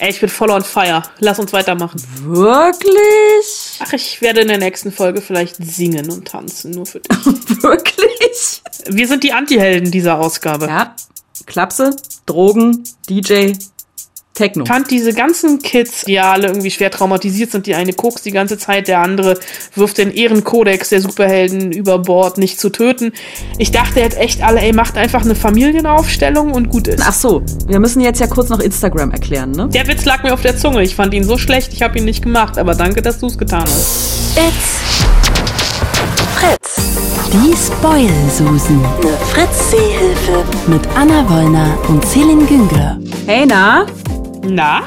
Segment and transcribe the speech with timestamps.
[0.00, 1.02] Ey, ich bin voll on fire.
[1.18, 2.02] Lass uns weitermachen.
[2.22, 3.78] Wirklich?
[3.80, 7.18] Ach, ich werde in der nächsten Folge vielleicht singen und tanzen, nur für dich.
[7.62, 8.62] Wirklich?
[8.86, 10.68] Wir sind die Antihelden dieser Ausgabe.
[10.68, 10.96] Ja.
[11.44, 13.52] Klapse, Drogen, DJ,
[14.40, 14.64] Techno.
[14.64, 18.24] Ich fand diese ganzen Kids, die ja alle irgendwie schwer traumatisiert sind, die eine kokst
[18.24, 19.38] die ganze Zeit, der andere
[19.74, 23.12] wirft den Ehrenkodex der Superhelden über Bord, nicht zu töten.
[23.58, 27.02] Ich dachte jetzt echt alle, ey, macht einfach eine Familienaufstellung und gut ist.
[27.06, 29.68] Ach so, wir müssen jetzt ja kurz noch Instagram erklären, ne?
[29.68, 30.82] Der Witz lag mir auf der Zunge.
[30.82, 33.36] Ich fand ihn so schlecht, ich habe ihn nicht gemacht, aber danke, dass du es
[33.36, 34.36] getan hast.
[34.36, 34.80] It's
[36.34, 36.76] Fritz.
[37.32, 38.80] Die Spoil-Susen.
[38.82, 40.44] Eine Fritz-Seehilfe.
[40.66, 42.98] Mit Anna Wollner und Celine Güngler.
[43.26, 43.86] Hey, na?
[44.42, 44.82] Na?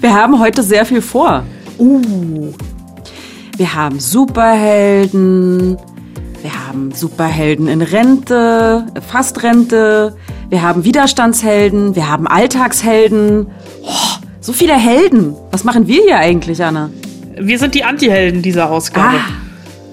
[0.00, 1.44] Wir haben heute sehr viel vor.
[1.78, 2.52] Uh.
[3.56, 5.76] Wir haben Superhelden.
[6.42, 10.14] Wir haben Superhelden in Rente, fast Rente.
[10.50, 11.96] Wir haben Widerstandshelden.
[11.96, 13.46] Wir haben Alltagshelden.
[13.82, 13.88] Oh,
[14.40, 15.34] so viele Helden.
[15.50, 16.90] Was machen wir hier eigentlich, Anna?
[17.38, 19.16] Wir sind die Antihelden dieser Ausgabe.
[19.16, 19.32] Ah,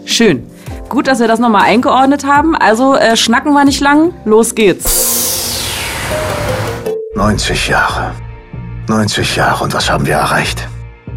[0.06, 0.44] schön.
[0.90, 2.56] Gut, dass wir das nochmal eingeordnet haben.
[2.56, 4.14] Also äh, schnacken wir nicht lang.
[4.26, 5.11] Los geht's.
[7.14, 8.14] 90 Jahre.
[8.88, 10.66] 90 Jahre und was haben wir erreicht?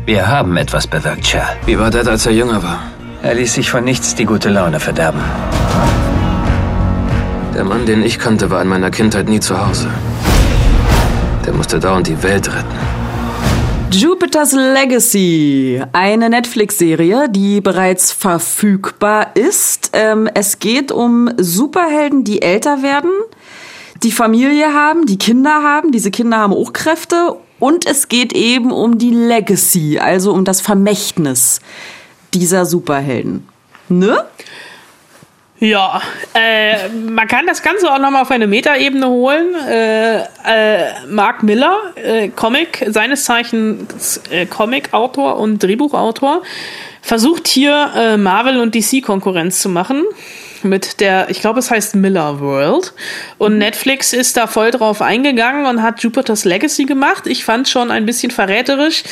[0.06, 1.42] Wir haben etwas bewirkt, Shell.
[1.66, 2.80] Wie war Dad, als er jünger war?
[3.22, 5.20] Er ließ sich von nichts die gute Laune verderben.
[7.54, 9.88] Der Mann, den ich kannte, war in meiner Kindheit nie zu Hause.
[11.46, 12.94] Der musste dauernd die Welt retten.
[13.92, 19.90] Jupiter's Legacy, eine Netflix-Serie, die bereits verfügbar ist.
[19.92, 23.12] Ähm, es geht um Superhelden, die älter werden,
[24.04, 25.90] die Familie haben, die Kinder haben.
[25.90, 27.36] Diese Kinder haben auch Kräfte.
[27.58, 31.60] Und es geht eben um die Legacy, also um das Vermächtnis
[32.34, 33.48] dieser Superhelden.
[33.88, 34.24] Ne?
[35.60, 36.02] Ja,
[36.34, 39.54] äh, man kann das Ganze auch nochmal auf eine Metaebene holen.
[39.66, 46.42] Äh, äh, Mark Miller, äh, Comic, seines Zeichens äh, Comic-Autor und Drehbuchautor,
[47.00, 50.04] versucht hier äh, Marvel und DC Konkurrenz zu machen
[50.64, 52.92] mit der, ich glaube, es heißt Miller World.
[53.38, 57.26] Und Netflix ist da voll drauf eingegangen und hat Jupiter's Legacy gemacht.
[57.26, 59.04] Ich fand schon ein bisschen verräterisch.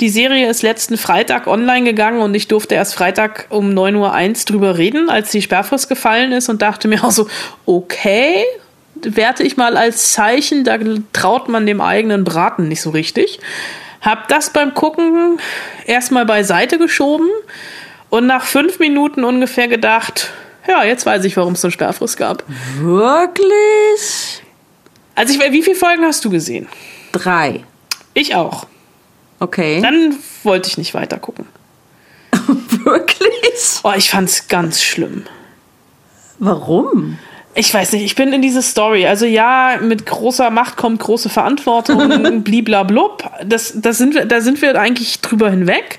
[0.00, 4.44] Die Serie ist letzten Freitag online gegangen und ich durfte erst Freitag um 9.01 Uhr
[4.46, 7.28] drüber reden, als die Sperrfrist gefallen ist und dachte mir auch so,
[7.64, 8.44] okay,
[9.02, 10.78] werte ich mal als Zeichen, da
[11.12, 13.40] traut man dem eigenen Braten nicht so richtig.
[14.00, 15.38] Hab das beim Gucken
[15.86, 17.28] erstmal beiseite geschoben
[18.10, 20.30] und nach fünf Minuten ungefähr gedacht,
[20.68, 22.44] ja, jetzt weiß ich, warum es so eine Sperrfrist gab.
[22.78, 24.42] Wirklich?
[25.14, 26.68] Also, ich, wie viele Folgen hast du gesehen?
[27.12, 27.64] Drei.
[28.14, 28.66] Ich auch.
[29.38, 29.80] Okay.
[29.80, 31.46] Dann wollte ich nicht weiter gucken.
[32.84, 33.80] Wirklich?
[33.82, 35.24] Oh, ich fand's ganz schlimm.
[36.38, 37.18] Warum?
[37.58, 39.06] Ich weiß nicht, ich bin in diese Story.
[39.06, 43.24] Also ja, mit großer Macht kommt große Verantwortung, bliblablub.
[43.46, 45.98] Das, das sind wir, da sind wir eigentlich drüber hinweg.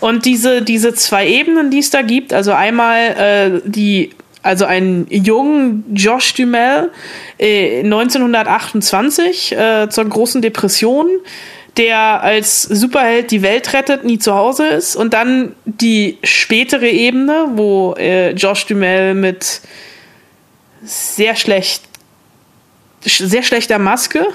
[0.00, 4.10] Und diese, diese zwei Ebenen, die es da gibt, also einmal äh, die,
[4.42, 6.90] also einen jungen Josh Dumel
[7.38, 11.06] äh, 1928 äh, zur großen Depression,
[11.76, 14.96] der als Superheld die Welt rettet, nie zu Hause ist.
[14.96, 19.60] Und dann die spätere Ebene, wo äh, Josh Dumel mit
[20.86, 21.82] sehr schlecht,
[23.02, 24.26] sehr schlechter Maske.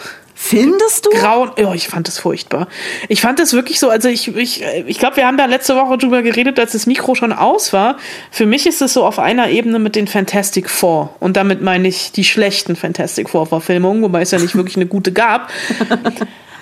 [0.44, 1.12] Findest du?
[1.12, 1.52] Grauen.
[1.64, 2.68] Oh, ich fand das furchtbar.
[3.10, 6.00] Ich fand das wirklich so, also ich, ich, ich glaube, wir haben da letzte Woche
[6.00, 7.98] drüber geredet, als das Mikro schon aus war.
[8.32, 11.16] Für mich ist es so auf einer Ebene mit den Fantastic Four.
[11.20, 15.12] Und damit meine ich die schlechten Fantastic Four-Verfilmungen, wobei es ja nicht wirklich eine gute
[15.12, 15.52] gab.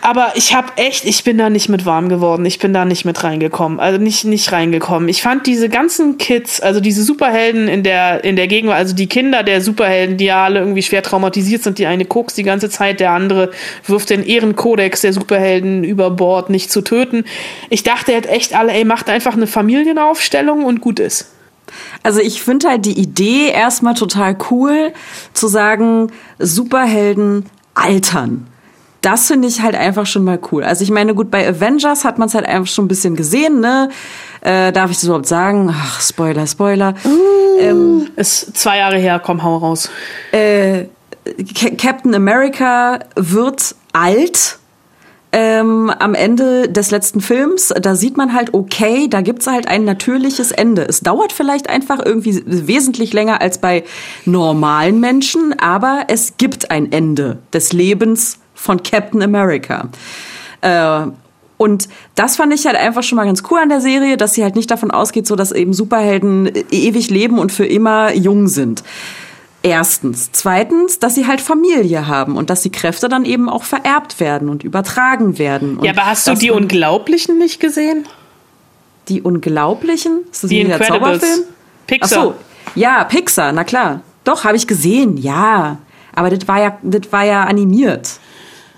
[0.02, 2.46] Aber ich habe echt, ich bin da nicht mit warm geworden.
[2.46, 3.80] Ich bin da nicht mit reingekommen.
[3.80, 5.10] Also nicht, nicht reingekommen.
[5.10, 9.08] Ich fand diese ganzen Kids, also diese Superhelden in der, in der Gegenwart, also die
[9.08, 12.70] Kinder der Superhelden, die ja alle irgendwie schwer traumatisiert sind, die eine kokst die ganze
[12.70, 13.52] Zeit, der andere
[13.86, 17.26] wirft den Ehrenkodex der Superhelden über Bord, nicht zu töten.
[17.70, 21.34] Ich dachte halt echt alle, ey, macht einfach eine Familienaufstellung und gut ist.
[22.04, 24.94] Also ich finde halt die Idee erstmal total cool,
[25.34, 27.46] zu sagen, Superhelden
[27.76, 28.48] altern
[29.02, 30.64] das finde ich halt einfach schon mal cool.
[30.64, 33.60] Also ich meine, gut, bei Avengers hat man es halt einfach schon ein bisschen gesehen,
[33.60, 33.90] ne?
[34.42, 35.74] Äh, darf ich das überhaupt sagen?
[35.74, 36.94] Ach, Spoiler, Spoiler.
[37.06, 39.90] Uh, ähm, ist zwei Jahre her, komm, hau raus.
[40.32, 40.86] Äh,
[41.78, 44.58] Captain America wird alt.
[45.32, 49.86] Ähm, am Ende des letzten Films, da sieht man halt, okay, da gibt's halt ein
[49.86, 50.82] natürliches Ende.
[50.90, 53.84] Es dauert vielleicht einfach irgendwie wesentlich länger als bei
[54.26, 59.90] normalen Menschen, aber es gibt ein Ende des Lebens von Captain America.
[60.62, 61.08] Äh,
[61.58, 64.44] und das fand ich halt einfach schon mal ganz cool an der Serie, dass sie
[64.44, 68.84] halt nicht davon ausgeht, so dass eben Superhelden ewig leben und für immer jung sind.
[69.62, 70.32] Erstens.
[70.32, 74.48] Zweitens, dass sie halt Familie haben und dass die Kräfte dann eben auch vererbt werden
[74.48, 75.78] und übertragen werden.
[75.78, 78.08] Und Ja, aber hast du die Unglaublichen nicht gesehen?
[79.10, 80.22] Die Unglaublichen?
[80.32, 80.82] Ist das Die der.
[80.82, 81.42] Zauberfilm?
[81.88, 82.20] Pixar.
[82.20, 82.36] Ach so.
[82.76, 84.02] Ja, Pixar, na klar.
[84.24, 85.78] Doch, habe ich gesehen, ja.
[86.16, 88.20] Aber das war ja, das war ja animiert.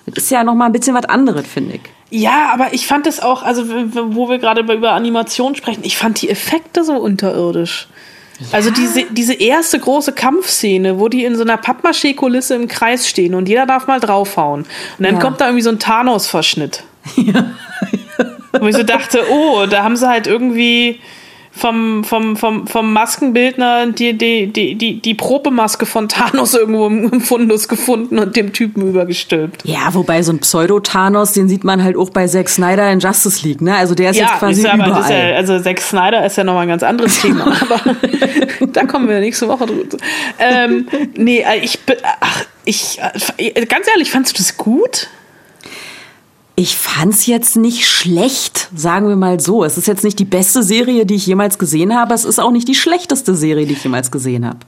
[0.07, 1.81] Das ist ja noch mal ein bisschen was anderes, finde ich.
[2.09, 6.21] Ja, aber ich fand es auch, also wo wir gerade über Animation sprechen, ich fand
[6.21, 7.87] die Effekte so unterirdisch.
[8.51, 13.35] Also diese, diese erste große Kampfszene, wo die in so einer Pappmaché-Kulisse im Kreis stehen
[13.35, 14.61] und jeder darf mal draufhauen.
[14.97, 15.21] Und dann Ja.
[15.21, 16.83] kommt da irgendwie so ein Thanos-Verschnitt.
[18.59, 20.99] Wo ich so dachte, oh, da haben sie halt irgendwie
[21.53, 27.19] vom, vom, vom, vom Maskenbildner die, die, die, die, die Probemaske von Thanos irgendwo im
[27.19, 29.63] Fundus gefunden und dem Typen übergestülpt.
[29.65, 33.45] Ja, wobei so ein Pseudo-Thanos, den sieht man halt auch bei Zack Snyder in Justice
[33.45, 33.75] League, ne?
[33.75, 35.29] Also der ist jetzt quasi ja, aber überall.
[35.31, 37.45] ja, also Zack Snyder ist ja nochmal ein ganz anderes Thema.
[37.61, 37.81] aber
[38.71, 39.97] da kommen wir nächste Woche drüber.
[40.39, 42.99] Ähm, nee, äh, ich bin, ach, ich,
[43.37, 45.09] äh, ganz ehrlich, fandst du das gut?
[46.61, 49.63] Ich fand's jetzt nicht schlecht, sagen wir mal so.
[49.63, 52.13] Es ist jetzt nicht die beste Serie, die ich jemals gesehen habe.
[52.13, 54.59] Es ist auch nicht die schlechteste Serie, die ich jemals gesehen habe.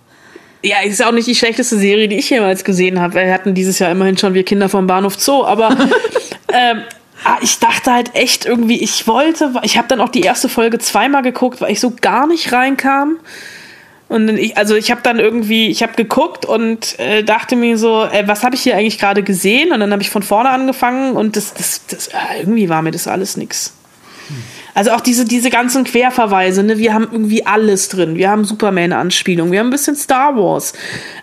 [0.64, 3.14] Ja, ist auch nicht die schlechteste Serie, die ich jemals gesehen habe.
[3.14, 5.70] Wir hatten dieses Jahr immerhin schon Wir Kinder vom Bahnhof Zoo, aber
[6.52, 6.82] ähm,
[7.26, 10.80] ah, ich dachte halt echt irgendwie, ich wollte, ich habe dann auch die erste Folge
[10.80, 13.18] zweimal geguckt, weil ich so gar nicht reinkam.
[14.14, 18.04] Und ich, also ich habe dann irgendwie, ich habe geguckt und äh, dachte mir so,
[18.04, 19.72] äh, was habe ich hier eigentlich gerade gesehen?
[19.72, 22.92] Und dann habe ich von vorne angefangen und das, das, das äh, irgendwie war mir
[22.92, 23.74] das alles nix.
[24.76, 26.78] Also auch diese, diese ganzen Querverweise, ne?
[26.78, 28.16] wir haben irgendwie alles drin.
[28.16, 30.74] Wir haben Superman-Anspielungen, wir haben ein bisschen Star Wars.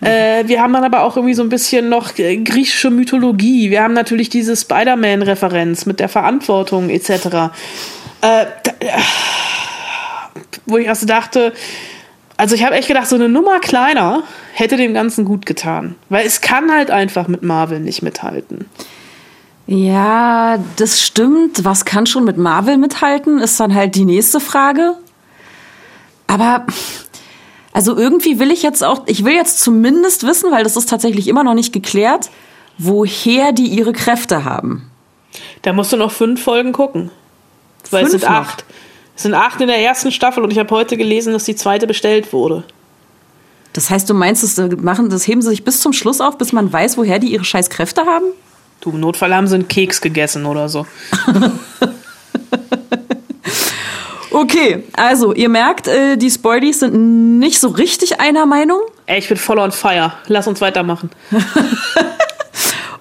[0.01, 3.71] Äh, wir haben dann aber auch irgendwie so ein bisschen noch äh, griechische Mythologie.
[3.71, 7.09] Wir haben natürlich diese Spider-Man-Referenz mit der Verantwortung etc.
[7.09, 7.51] Äh,
[8.21, 8.47] da,
[8.81, 8.99] äh,
[10.67, 11.53] wo ich also dachte,
[12.41, 14.23] also ich habe echt gedacht, so eine Nummer kleiner
[14.55, 15.95] hätte dem Ganzen gut getan.
[16.09, 18.65] Weil es kann halt einfach mit Marvel nicht mithalten.
[19.67, 21.67] Ja, das stimmt.
[21.67, 24.95] Was kann schon mit Marvel mithalten, ist dann halt die nächste Frage.
[26.27, 26.65] Aber
[27.75, 31.29] also irgendwie will ich jetzt auch, ich will jetzt zumindest wissen, weil das ist tatsächlich
[31.29, 32.31] immer noch nicht geklärt,
[32.79, 34.91] woher die ihre Kräfte haben.
[35.61, 37.11] Da musst du noch fünf Folgen gucken.
[37.91, 38.57] Weil es Fünf sind noch?
[39.21, 41.87] Es sind acht in der ersten Staffel und ich habe heute gelesen, dass die zweite
[41.87, 42.65] bestellt wurde.
[43.75, 46.55] Das heißt, du meinst, das machen, das heben sie sich bis zum Schluss auf, bis
[46.55, 48.25] man weiß, woher die ihre scheiß Kräfte haben?
[48.81, 50.87] Du, im Notfall haben sie einen Keks gegessen oder so.
[54.33, 58.81] Okay, also ihr merkt, äh, die Spoilies sind nicht so richtig einer Meinung.
[59.07, 60.13] Ey, ich bin voll on fire.
[60.29, 61.11] Lass uns weitermachen.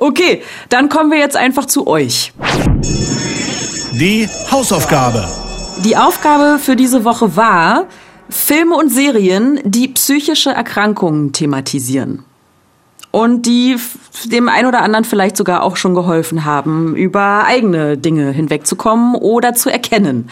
[0.02, 2.32] Okay, dann kommen wir jetzt einfach zu euch.
[4.00, 5.28] Die Hausaufgabe.
[5.86, 7.86] Die Aufgabe für diese Woche war,
[8.30, 12.26] Filme und Serien, die psychische Erkrankungen thematisieren.
[13.12, 13.78] Und die
[14.26, 19.54] dem ein oder anderen vielleicht sogar auch schon geholfen haben, über eigene Dinge hinwegzukommen oder
[19.54, 20.30] zu erkennen.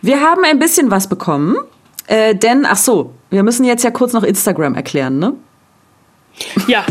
[0.00, 1.56] Wir haben ein bisschen was bekommen,
[2.06, 5.34] äh, denn, ach so, wir müssen jetzt ja kurz noch Instagram erklären, ne?
[6.66, 6.84] Ja.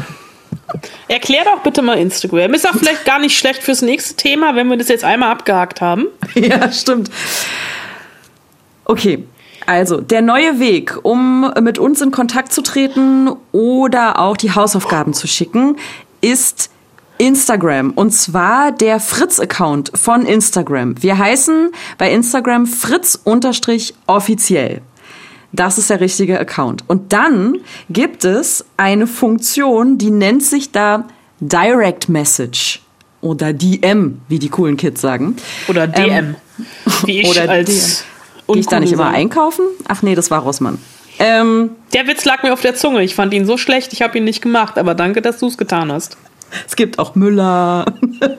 [1.07, 2.53] Erklär doch bitte mal Instagram.
[2.53, 5.81] Ist auch vielleicht gar nicht schlecht fürs nächste Thema, wenn wir das jetzt einmal abgehakt
[5.81, 6.07] haben.
[6.35, 7.09] Ja, stimmt.
[8.85, 9.23] Okay,
[9.65, 15.13] also der neue Weg, um mit uns in Kontakt zu treten oder auch die Hausaufgaben
[15.13, 15.77] zu schicken,
[16.21, 16.69] ist
[17.17, 17.91] Instagram.
[17.91, 21.01] Und zwar der Fritz-Account von Instagram.
[21.01, 24.81] Wir heißen bei Instagram Fritz-offiziell.
[25.51, 26.83] Das ist der richtige Account.
[26.87, 31.07] Und dann gibt es eine Funktion, die nennt sich da
[31.39, 32.81] Direct Message
[33.21, 35.35] oder DM, wie die coolen Kids sagen.
[35.67, 36.11] Oder DM.
[36.11, 36.35] Ähm,
[37.05, 38.03] wie ich oder als
[38.47, 39.65] Gehe ich da nicht immer einkaufen?
[39.87, 40.77] Ach nee, das war Rossmann.
[41.19, 43.03] Ähm, Der Witz lag mir auf der Zunge.
[43.03, 44.77] Ich fand ihn so schlecht, ich habe ihn nicht gemacht.
[44.77, 46.17] Aber danke, dass du es getan hast.
[46.65, 47.85] Es gibt auch Müller.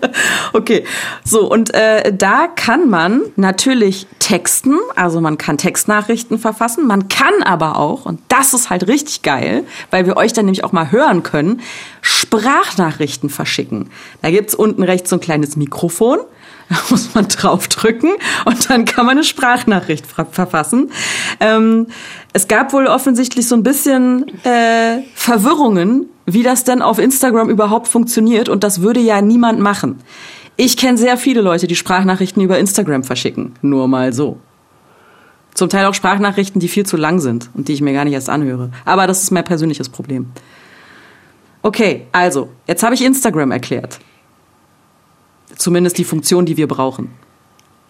[0.53, 0.85] okay,
[1.25, 7.43] so und äh, da kann man natürlich texten, also man kann Textnachrichten verfassen, man kann
[7.45, 10.91] aber auch, und das ist halt richtig geil, weil wir euch dann nämlich auch mal
[10.93, 11.61] hören können,
[12.03, 13.91] Sprachnachrichten verschicken.
[14.23, 16.19] Da gibt's unten rechts so ein kleines Mikrofon.
[16.69, 18.13] Da muss man draufdrücken
[18.45, 20.91] und dann kann man eine Sprachnachricht ver verfassen.
[21.41, 21.87] Ähm,
[22.33, 27.89] es gab wohl offensichtlich so ein bisschen äh, Verwirrungen, wie das denn auf Instagram überhaupt
[27.89, 30.01] funktioniert und das würde ja niemand machen.
[30.57, 33.55] Ich kenne sehr viele Leute, die Sprachnachrichten über Instagram verschicken.
[33.63, 34.39] Nur mal so.
[35.55, 38.15] Zum Teil auch Sprachnachrichten, die viel zu lang sind und die ich mir gar nicht
[38.15, 38.71] erst anhöre.
[38.85, 40.27] Aber das ist mein persönliches Problem.
[41.63, 43.99] Okay, also, jetzt habe ich Instagram erklärt.
[45.57, 47.11] Zumindest die Funktion, die wir brauchen.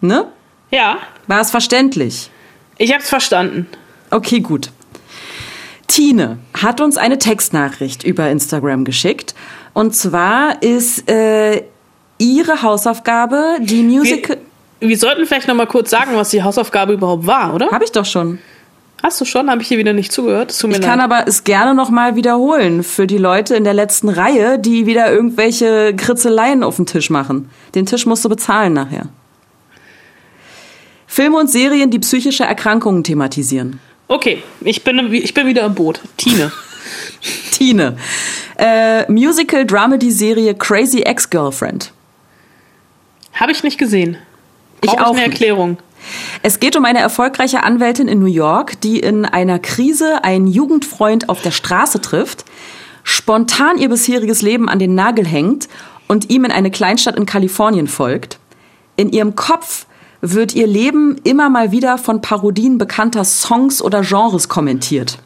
[0.01, 0.25] Ne?
[0.71, 2.29] Ja, War es verständlich?
[2.77, 3.67] ich habe es verstanden.
[4.11, 4.71] Okay, gut.
[5.89, 9.35] Tine hat uns eine Textnachricht über Instagram geschickt.
[9.73, 11.63] Und zwar ist äh,
[12.17, 14.37] ihre Hausaufgabe die Musical.
[14.79, 17.69] Wir, wir sollten vielleicht noch mal kurz sagen, was die Hausaufgabe überhaupt war, oder?
[17.71, 18.39] Habe ich doch schon.
[19.03, 19.49] Hast du schon?
[19.49, 20.51] Habe ich hier wieder nicht zugehört?
[20.63, 20.85] Mir Ich leid.
[20.89, 24.85] kann aber es gerne noch mal wiederholen für die Leute in der letzten Reihe, die
[24.85, 27.49] wieder irgendwelche Kritzeleien auf den Tisch machen.
[27.75, 29.07] Den Tisch musst du bezahlen nachher.
[31.07, 33.79] Filme und Serien, die psychische Erkrankungen thematisieren.
[34.09, 36.01] Okay, ich bin, ich bin wieder im Boot.
[36.17, 36.51] Tine.
[37.51, 37.95] Tine.
[38.57, 41.93] Äh, Musical Dramedy Serie Crazy Ex-Girlfriend.
[43.35, 44.17] Habe ich nicht gesehen.
[44.81, 45.33] Ich Brauche auch eine nicht.
[45.33, 45.77] Erklärung.
[46.41, 51.29] Es geht um eine erfolgreiche Anwältin in New York, die in einer Krise einen Jugendfreund
[51.29, 52.45] auf der Straße trifft,
[53.03, 55.69] spontan ihr bisheriges Leben an den Nagel hängt
[56.07, 58.39] und ihm in eine Kleinstadt in Kalifornien folgt.
[58.95, 59.85] In ihrem Kopf
[60.21, 65.19] wird ihr Leben immer mal wieder von Parodien bekannter Songs oder Genres kommentiert.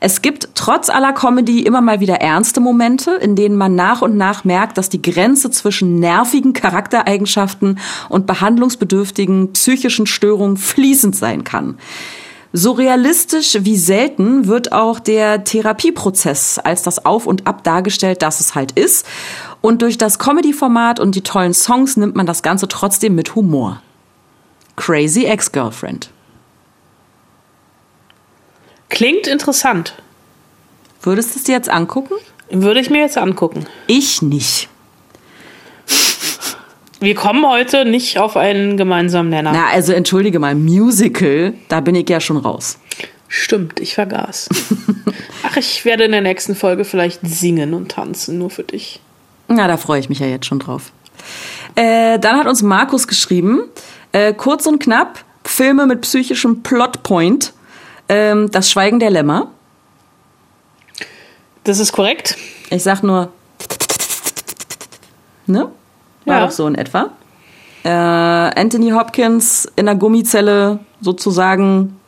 [0.00, 4.16] Es gibt trotz aller Comedy immer mal wieder ernste Momente, in denen man nach und
[4.16, 11.78] nach merkt, dass die Grenze zwischen nervigen Charaktereigenschaften und behandlungsbedürftigen psychischen Störungen fließend sein kann.
[12.52, 18.40] So realistisch wie selten wird auch der Therapieprozess als das Auf und Ab dargestellt, dass
[18.40, 19.04] es halt ist.
[19.60, 23.82] Und durch das Comedy-Format und die tollen Songs nimmt man das Ganze trotzdem mit Humor.
[24.78, 26.08] Crazy Ex-Girlfriend.
[28.88, 29.94] Klingt interessant.
[31.02, 32.14] Würdest du es dir jetzt angucken?
[32.48, 33.66] Würde ich mir jetzt angucken.
[33.88, 34.68] Ich nicht.
[37.00, 39.52] Wir kommen heute nicht auf einen gemeinsamen Nenner.
[39.52, 42.78] Na, also entschuldige mal, Musical, da bin ich ja schon raus.
[43.26, 44.48] Stimmt, ich vergaß.
[45.42, 49.00] Ach, ich werde in der nächsten Folge vielleicht singen und tanzen, nur für dich.
[49.48, 50.92] Na, da freue ich mich ja jetzt schon drauf.
[51.74, 53.62] Äh, dann hat uns Markus geschrieben,
[54.12, 57.52] äh, kurz und knapp, Filme mit psychischem Plotpoint,
[58.08, 59.48] ähm, Das Schweigen der Lämmer.
[61.64, 62.36] Das ist korrekt.
[62.70, 63.30] Ich sag nur,
[65.46, 65.70] ne?
[66.24, 66.44] War Ja.
[66.46, 67.10] doch so in etwa.
[67.84, 71.98] Äh, Anthony Hopkins in der Gummizelle sozusagen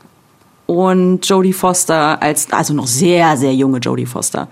[0.67, 4.49] und Jodie Foster als, also noch sehr, sehr junge Jodie Foster,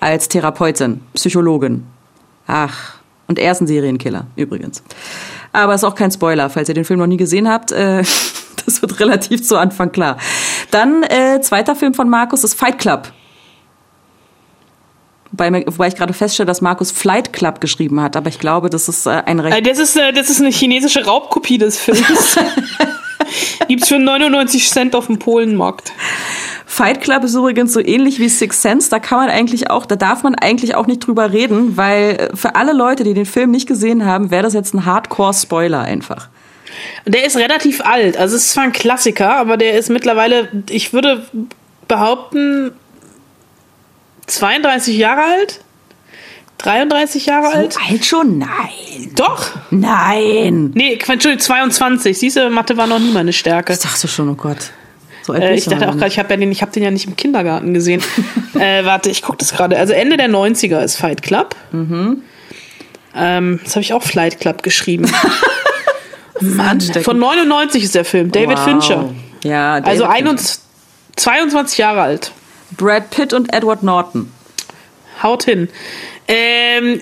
[0.00, 1.86] als Therapeutin, Psychologin.
[2.46, 2.94] Ach,
[3.28, 4.82] und er ist ein Serienkiller, übrigens.
[5.54, 7.70] Aber ist auch kein Spoiler, falls ihr den Film noch nie gesehen habt.
[7.72, 8.02] Äh,
[8.66, 10.18] das wird relativ zu Anfang klar.
[10.70, 13.12] Dann, äh, zweiter Film von Markus ist Fight Club.
[15.30, 18.88] Wobei, wobei ich gerade feststelle, dass Markus Flight Club geschrieben hat, aber ich glaube, das
[18.88, 22.36] ist äh, ein recht Äh, Das ist, äh, das ist eine chinesische Raubkopie des Films.
[23.68, 25.92] Gibt's für 99 Cent auf dem Polenmarkt.
[26.74, 28.90] Fight Club ist übrigens so ähnlich wie Six Sense.
[28.90, 32.36] Da kann man eigentlich auch, da darf man eigentlich auch nicht drüber reden, weil äh,
[32.36, 36.28] für alle Leute, die den Film nicht gesehen haben, wäre das jetzt ein Hardcore-Spoiler einfach.
[37.06, 38.16] Der ist relativ alt.
[38.16, 41.24] Also es ist zwar ein Klassiker, aber der ist mittlerweile, ich würde
[41.86, 42.72] behaupten,
[44.26, 45.60] 32 Jahre alt?
[46.58, 47.76] 33 Jahre alt?
[47.88, 48.38] alt schon?
[48.38, 49.12] Nein.
[49.14, 49.46] Doch.
[49.70, 50.72] Nein.
[50.74, 52.18] Nee, Entschuldigung, 22.
[52.18, 53.74] Siehst du, Mathe war noch nie meine Stärke.
[53.74, 54.72] Ich dachte schon, oh Gott.
[55.24, 56.90] So alt Äh, ich dachte auch gerade, ich habe ja den, ich habe den ja
[56.90, 58.02] nicht im Kindergarten gesehen.
[58.54, 59.78] äh, warte, ich gucke das gerade.
[59.78, 61.56] Also Ende der 90er ist Fight Club.
[61.72, 62.22] Mhm.
[63.16, 65.10] Ähm, das habe ich auch Flight Club geschrieben.
[66.40, 68.30] Mann, von 99 ist der Film.
[68.32, 68.64] David Wow.
[68.64, 69.10] Fincher.
[69.44, 70.16] Ja, David Also Fincher.
[70.16, 70.60] 21,
[71.16, 72.32] 22 Jahre alt.
[72.76, 74.30] Brad Pitt und Edward Norton.
[75.22, 75.68] Haut hin.
[76.26, 77.00] Ähm,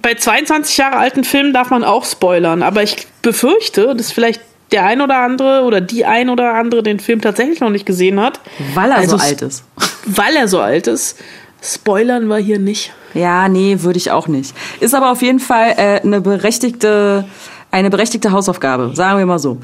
[0.00, 4.40] bei 22 Jahre alten Filmen darf man auch spoilern, aber ich befürchte, dass vielleicht
[4.72, 8.20] der ein oder andere oder die ein oder andere den Film tatsächlich noch nicht gesehen
[8.20, 8.40] hat,
[8.74, 9.64] Weil er Also so alt ist.
[10.06, 11.18] weil er so alt ist.
[11.62, 12.92] Spoilern wir hier nicht.
[13.14, 14.54] Ja, nee, würde ich auch nicht.
[14.80, 17.24] Ist aber auf jeden Fall äh, eine berechtigte
[17.72, 19.58] eine berechtigte Hausaufgabe, sagen wir mal so.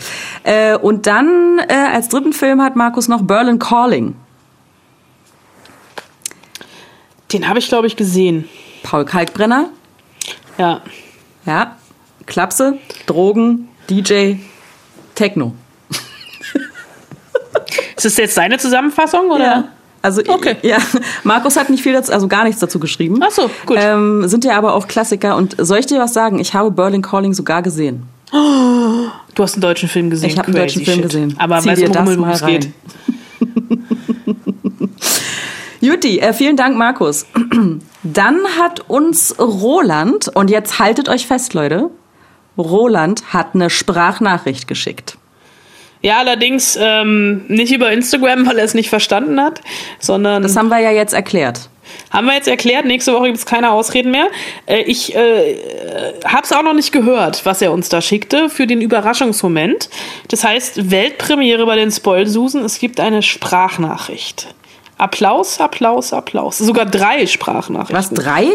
[0.44, 4.14] Äh, und dann äh, als dritten Film hat Markus noch Berlin Calling.
[7.32, 8.48] Den habe ich, glaube ich, gesehen.
[8.82, 9.70] Paul Kalkbrenner,
[10.58, 10.80] Ja.
[11.44, 11.76] ja,
[12.26, 14.34] Klapse, Drogen, DJ,
[15.16, 15.52] Techno.
[17.96, 19.30] Ist das jetzt seine Zusammenfassung?
[19.30, 19.64] Oder?
[20.02, 20.56] Also Okay.
[20.62, 20.76] ja,
[21.25, 23.18] Markus hat nicht viel dazu, also gar nichts dazu geschrieben.
[23.20, 23.76] Ach so, gut.
[23.80, 25.35] Ähm, sind ja aber auch Klassiker.
[25.37, 26.38] Und soll ich dir was sagen?
[26.38, 28.04] Ich habe Berlin Calling sogar gesehen.
[28.30, 30.30] Du hast einen deutschen Film gesehen.
[30.30, 31.04] Ich habe einen deutschen Film shit.
[31.06, 31.35] gesehen.
[31.38, 32.68] Aber Zieh weißt dir du, das worum mal es geht?
[35.80, 37.26] Juti, äh, vielen Dank, Markus.
[38.02, 41.90] Dann hat uns Roland, und jetzt haltet euch fest, Leute,
[42.58, 45.16] Roland hat eine Sprachnachricht geschickt.
[46.02, 49.60] Ja, allerdings ähm, nicht über Instagram, weil er es nicht verstanden hat,
[49.98, 51.68] sondern Das haben wir ja jetzt erklärt.
[52.10, 52.84] haben wir jetzt erklärt.
[52.84, 54.28] Nächste Woche gibt es keine Ausreden mehr.
[54.66, 55.56] Äh, ich äh,
[56.25, 59.88] habe es auch noch nicht gehört, was er uns da schickte für den Überraschungsmoment.
[60.28, 62.62] Das heißt, Weltpremiere bei den Spoilsusen.
[62.64, 64.54] Es gibt eine Sprachnachricht.
[64.98, 66.58] Applaus, Applaus, Applaus.
[66.58, 67.96] Sogar drei Sprachnachrichten.
[67.96, 68.46] Was, drei?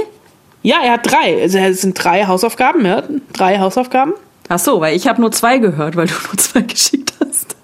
[0.63, 1.41] Ja, er hat drei.
[1.41, 3.03] Also es sind drei Hausaufgaben, ja.
[3.33, 4.13] Drei Hausaufgaben.
[4.49, 7.55] Ach so, weil ich habe nur zwei gehört, weil du nur zwei geschickt hast.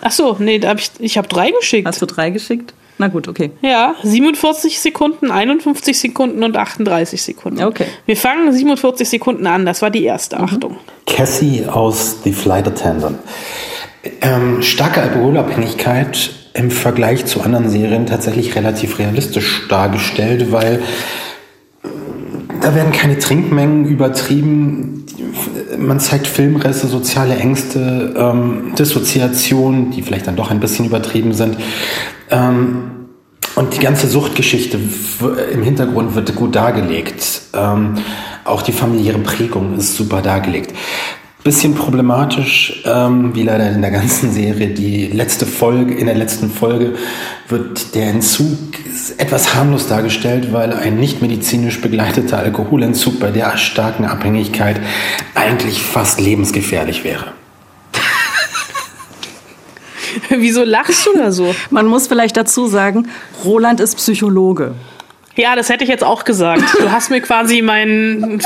[0.00, 1.86] Ach so, nee, da hab ich, ich habe drei geschickt.
[1.86, 2.74] Hast du drei geschickt?
[2.98, 3.50] Na gut, okay.
[3.62, 7.62] Ja, 47 Sekunden, 51 Sekunden und 38 Sekunden.
[7.62, 7.86] Okay.
[8.04, 9.64] Wir fangen 47 Sekunden an.
[9.64, 10.38] Das war die erste.
[10.38, 10.76] Achtung.
[11.06, 13.18] Cassie aus The Flight Attendant.
[14.20, 20.82] Ähm, starke Alkoholabhängigkeit im Vergleich zu anderen Serien tatsächlich relativ realistisch dargestellt, weil
[22.60, 25.06] da werden keine Trinkmengen übertrieben.
[25.78, 31.56] Man zeigt Filmreste, soziale Ängste, ähm, Dissoziation, die vielleicht dann doch ein bisschen übertrieben sind.
[32.30, 32.90] Ähm,
[33.56, 34.78] und die ganze Suchtgeschichte
[35.52, 37.42] im Hintergrund wird gut dargelegt.
[37.52, 37.96] Ähm,
[38.44, 40.72] auch die familiäre Prägung ist super dargelegt.
[41.42, 46.50] Bisschen problematisch, ähm, wie leider in der ganzen Serie, die letzte Folge, in der letzten
[46.50, 46.96] Folge
[47.48, 48.58] wird der Entzug
[49.16, 54.80] etwas harmlos dargestellt, weil ein nicht medizinisch begleiteter Alkoholentzug bei der starken Abhängigkeit
[55.34, 57.32] eigentlich fast lebensgefährlich wäre.
[60.28, 61.54] Wieso lachst du da so?
[61.70, 63.08] Man muss vielleicht dazu sagen,
[63.46, 64.74] Roland ist Psychologe.
[65.36, 66.64] Ja, das hätte ich jetzt auch gesagt.
[66.78, 68.42] Du hast mir quasi meinen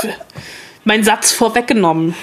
[0.84, 2.14] mein Satz vorweggenommen.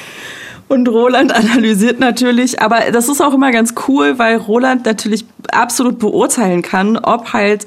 [0.72, 6.00] Und Roland analysiert natürlich, aber das ist auch immer ganz cool, weil Roland natürlich absolut
[6.00, 7.66] beurteilen kann, ob halt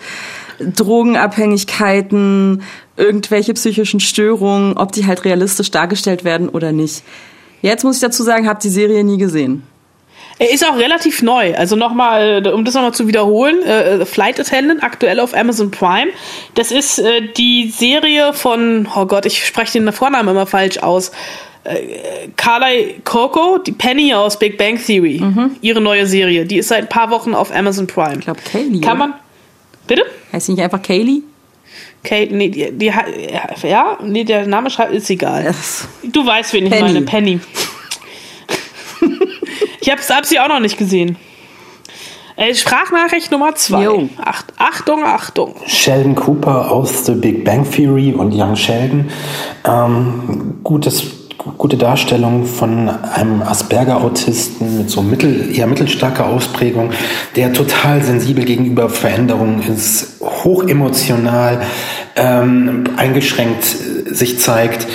[0.58, 2.62] Drogenabhängigkeiten,
[2.96, 7.02] irgendwelche psychischen Störungen, ob die halt realistisch dargestellt werden oder nicht.
[7.60, 9.64] Jetzt muss ich dazu sagen, habe die Serie nie gesehen.
[10.38, 11.54] Er ist auch relativ neu.
[11.56, 16.10] Also nochmal, um das nochmal zu wiederholen, äh, Flight Attendant, aktuell auf Amazon Prime.
[16.54, 21.12] Das ist äh, die Serie von, oh Gott, ich spreche den Vornamen immer falsch aus.
[21.64, 25.22] Äh, Carly Coco, die Penny aus Big Bang Theory.
[25.62, 26.44] Ihre neue Serie.
[26.44, 28.16] Die ist seit ein paar Wochen auf Amazon Prime.
[28.18, 28.80] Ich glaube, Kaylee.
[28.80, 29.08] Kann oder?
[29.08, 29.14] man.
[29.86, 30.02] Bitte?
[30.32, 31.22] Heißt die nicht einfach Kaylee?
[32.02, 33.06] Kate, nee, die, die hat-
[33.62, 35.44] ja, nee, der Name schreibt, ist egal.
[35.44, 36.82] Das- Du weißt, wen ich Penny.
[36.92, 37.40] meine, Penny.
[39.80, 41.16] ich hab's, hab sie auch noch nicht gesehen.
[42.36, 43.84] Äh, Sprachnachricht Nummer zwei.
[43.84, 44.08] Jo.
[44.22, 45.54] Acht, Achtung, Achtung.
[45.66, 49.08] Sheldon Cooper aus The Big Bang Theory und Young Sheldon.
[49.64, 51.23] Ähm, gutes,
[51.58, 56.90] gute Darstellung von einem Asperger-Autisten mit so mittel, eher mittelstarker Ausprägung,
[57.36, 61.60] der total sensibel gegenüber Veränderungen ist, hochemotional,
[62.16, 64.86] ähm, eingeschränkt äh, sich zeigt,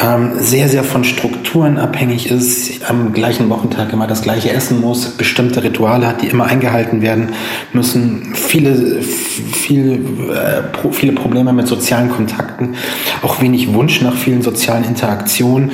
[0.00, 5.10] ähm, sehr, sehr von Strukturen abhängig ist, am gleichen Wochentag immer das gleiche essen muss,
[5.10, 7.30] bestimmte Rituale hat, die immer eingehalten werden
[7.72, 12.76] müssen, viele, viel, äh, pro, viele Probleme mit sozialen Kontakten,
[13.22, 15.72] auch wenig Wunsch nach vielen sozialen Interaktionen,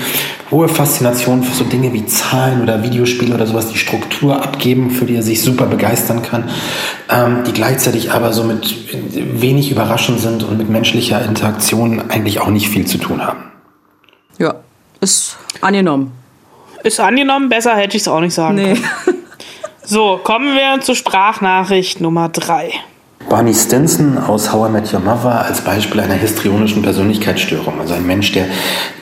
[0.55, 5.05] hohe Faszination für so Dinge wie Zahlen oder Videospiele oder sowas, die Struktur abgeben, für
[5.05, 6.49] die er sich super begeistern kann,
[7.11, 8.73] ähm, die gleichzeitig aber so mit
[9.13, 13.51] wenig überraschend sind und mit menschlicher Interaktion eigentlich auch nicht viel zu tun haben.
[14.39, 14.55] Ja,
[15.01, 16.13] ist angenommen.
[16.85, 18.75] Ist angenommen, besser hätte ich es auch nicht sagen Nee.
[18.75, 18.85] können.
[19.87, 22.73] So, kommen wir zur Sprachnachricht Nummer drei.
[23.29, 27.81] Barney Stinson aus How I Met Your Mother als Beispiel einer histrionischen Persönlichkeitsstörung.
[27.81, 28.47] Also ein Mensch, der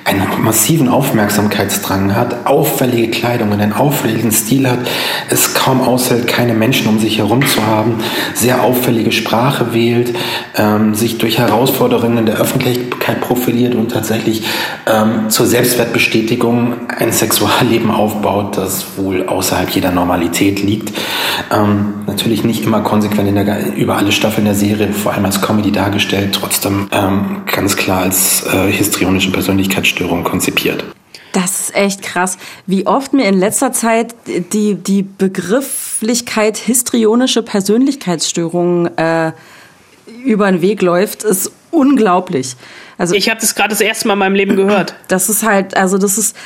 [0.04, 4.80] einen massiven Aufmerksamkeitsdrang hat, auffällige Kleidung und einen auffälligen Stil hat,
[5.28, 7.94] es kaum aushält, keine Menschen um sich herum zu haben,
[8.34, 10.14] sehr auffällige Sprache wählt,
[10.56, 14.42] ähm, sich durch Herausforderungen der Öffentlichkeit profiliert und tatsächlich
[14.86, 20.92] ähm, zur Selbstwertbestätigung ein Sexualleben aufbaut, das wohl außerhalb jeder Normalität liegt.
[21.52, 25.40] Ähm, natürlich nicht immer konsequent in der, über alle Staffeln der Serie, vor allem als
[25.40, 30.84] Comedy dargestellt, trotzdem ähm, ganz klar als äh, histrionische Persönlichkeitsstörung konzipiert.
[31.32, 38.86] Das ist echt krass, wie oft mir in letzter Zeit die, die Begrifflichkeit histrionische Persönlichkeitsstörung
[38.98, 39.32] äh,
[40.24, 42.54] über den Weg läuft, ist unglaublich.
[42.98, 44.94] Also Ich habe das gerade das erste Mal in meinem Leben gehört.
[45.08, 46.36] das ist halt, also das ist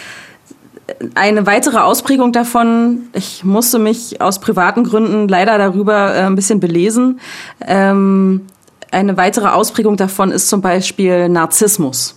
[1.15, 3.09] eine weitere Ausprägung davon.
[3.13, 7.21] Ich musste mich aus privaten Gründen leider darüber äh, ein bisschen belesen.
[7.67, 8.47] Ähm,
[8.91, 12.17] eine weitere Ausprägung davon ist zum Beispiel Narzissmus.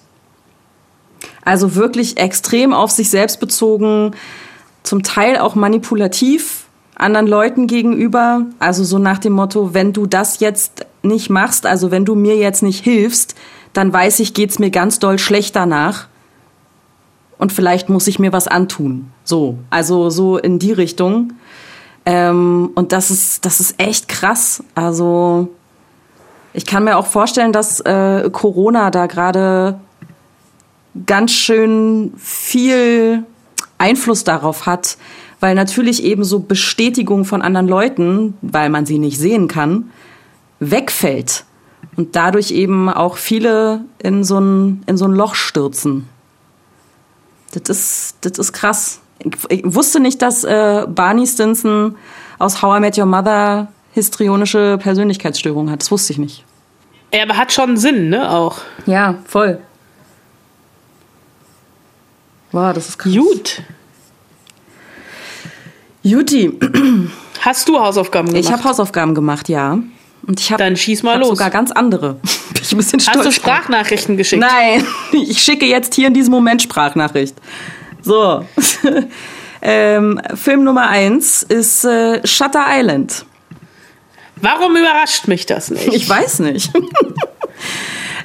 [1.43, 4.12] Also wirklich extrem auf sich selbst bezogen,
[4.84, 8.45] zum Teil auch manipulativ anderen Leuten gegenüber.
[8.60, 12.38] Also so nach dem Motto, wenn du das jetzt nicht machst, also wenn du mir
[12.38, 13.36] jetzt nicht hilfst,
[13.73, 16.08] dann weiß ich, geht's mir ganz doll schlecht danach.
[17.39, 19.10] Und vielleicht muss ich mir was antun.
[19.23, 21.34] So, also so in die Richtung.
[22.06, 24.62] Ähm, und das ist, das ist echt krass.
[24.75, 25.49] Also
[26.54, 29.80] ich kann mir auch vorstellen, dass äh, Corona da gerade
[31.06, 33.23] ganz schön viel
[33.78, 34.97] Einfluss darauf hat,
[35.39, 39.91] weil natürlich eben so Bestätigung von anderen Leuten, weil man sie nicht sehen kann,
[40.60, 41.45] wegfällt
[41.95, 46.10] und dadurch eben auch viele in so ein, in so ein Loch stürzen.
[47.51, 48.99] Das ist, das ist krass.
[49.49, 51.95] Ich, wusste nicht, dass äh, Barney Stinson
[52.38, 55.81] aus How I Met Your Mother histrionische Persönlichkeitsstörung hat.
[55.81, 56.45] Das wusste ich nicht.
[57.13, 58.59] Ja, aber hat schon Sinn, ne, auch.
[58.85, 59.59] Ja, voll.
[62.51, 63.13] Wow, das ist krass.
[63.13, 63.62] Gut.
[66.01, 66.57] Juti,
[67.41, 68.45] Hast du Hausaufgaben gemacht?
[68.45, 69.79] ich habe Hausaufgaben gemacht, ja.
[70.29, 71.29] Und ich habe Dann schieß mal hab los.
[71.29, 72.13] sogar ganz andere.
[72.53, 73.31] Bin ich ein bisschen stolz Hast du.
[73.31, 74.39] Sprachnachrichten geschickt?
[74.39, 77.35] Nein, ich schicke jetzt hier in diesem Moment Sprachnachricht.
[78.03, 78.45] So.
[79.63, 83.25] ähm, Film Nummer eins ist äh, Shutter Island.
[84.35, 85.87] Warum überrascht mich das nicht?
[85.87, 86.69] Ich weiß nicht.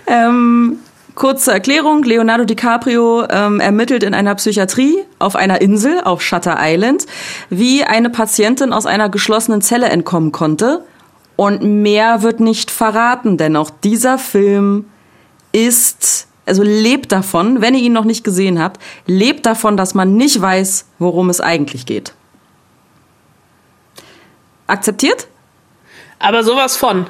[0.07, 0.81] ähm,
[1.15, 7.07] kurze Erklärung: Leonardo DiCaprio ähm, ermittelt in einer Psychiatrie auf einer Insel auf Shutter Island,
[7.49, 10.85] wie eine Patientin aus einer geschlossenen Zelle entkommen konnte.
[11.37, 14.87] Und mehr wird nicht verraten, denn auch dieser Film
[15.53, 20.17] ist, also lebt davon, wenn ihr ihn noch nicht gesehen habt, lebt davon, dass man
[20.17, 22.15] nicht weiß, worum es eigentlich geht.
[24.67, 25.27] Akzeptiert?
[26.19, 27.07] Aber sowas von.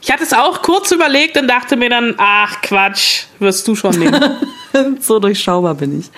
[0.00, 3.98] Ich hatte es auch kurz überlegt und dachte mir dann, ach Quatsch, wirst du schon
[3.98, 4.36] nehmen.
[5.00, 6.10] so durchschaubar bin ich.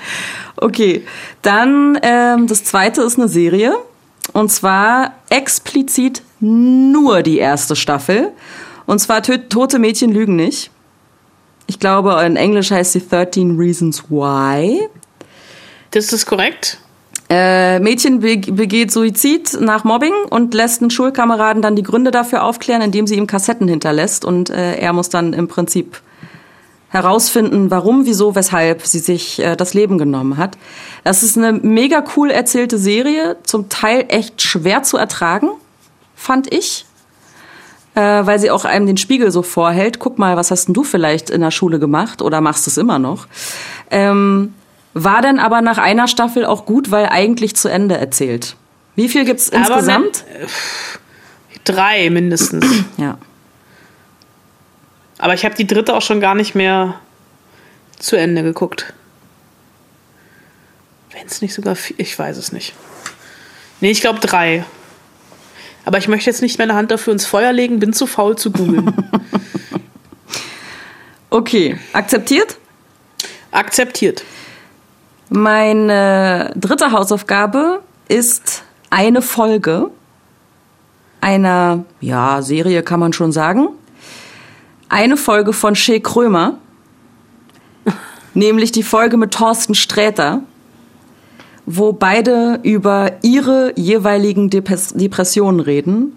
[0.57, 1.07] Okay,
[1.43, 3.77] dann ähm, das zweite ist eine Serie.
[4.33, 8.33] Und zwar explizit nur die erste Staffel.
[8.87, 10.71] Und zwar Tote Mädchen lügen nicht.
[11.67, 14.89] Ich glaube, in Englisch heißt sie 13 Reasons Why.
[15.91, 16.79] Das ist korrekt.
[17.31, 22.43] Äh, Mädchen be begeht Suizid nach Mobbing und lässt einen Schulkameraden dann die Gründe dafür
[22.43, 24.25] aufklären, indem sie ihm Kassetten hinterlässt.
[24.25, 26.01] Und äh, er muss dann im Prinzip
[26.89, 30.57] herausfinden, warum, wieso, weshalb sie sich äh, das Leben genommen hat.
[31.05, 35.51] Das ist eine mega cool erzählte Serie, zum Teil echt schwer zu ertragen,
[36.15, 36.87] fand ich.
[37.95, 39.99] Äh, weil sie auch einem den Spiegel so vorhält.
[39.99, 42.99] Guck mal, was hast denn du vielleicht in der Schule gemacht oder machst es immer
[42.99, 43.27] noch?
[43.91, 44.55] Ähm,
[44.95, 48.57] war dann aber nach einer Staffel auch gut, weil eigentlich zu Ende erzählt.
[48.95, 50.25] Wie viel gibt's Aber insgesamt?
[51.65, 52.67] Drei mindestens.
[52.97, 53.19] Ja.
[55.19, 57.01] Aber ich habe die dritte auch schon gar nicht mehr
[57.99, 58.93] zu Ende geguckt.
[61.13, 62.75] Wenn es nicht sogar vier, ich weiß es nicht.
[63.81, 64.65] Nee, ich glaube drei.
[65.85, 68.53] Aber ich möchte jetzt nicht meine Hand dafür ins Feuer legen, bin zu faul zu
[68.53, 68.95] googeln.
[71.31, 72.57] Okay, akzeptiert?
[73.51, 74.25] Akzeptiert.
[75.29, 79.91] Meine dritte Hausaufgabe ist eine Folge
[81.21, 83.69] einer, ja, Serie kann man schon sagen.
[84.91, 86.59] Eine Folge von Shea Krömer.
[88.35, 90.43] nämlich die Folge mit Thorsten Sträter,
[91.67, 96.17] wo beide über ihre jeweiligen Depres Depressionen reden.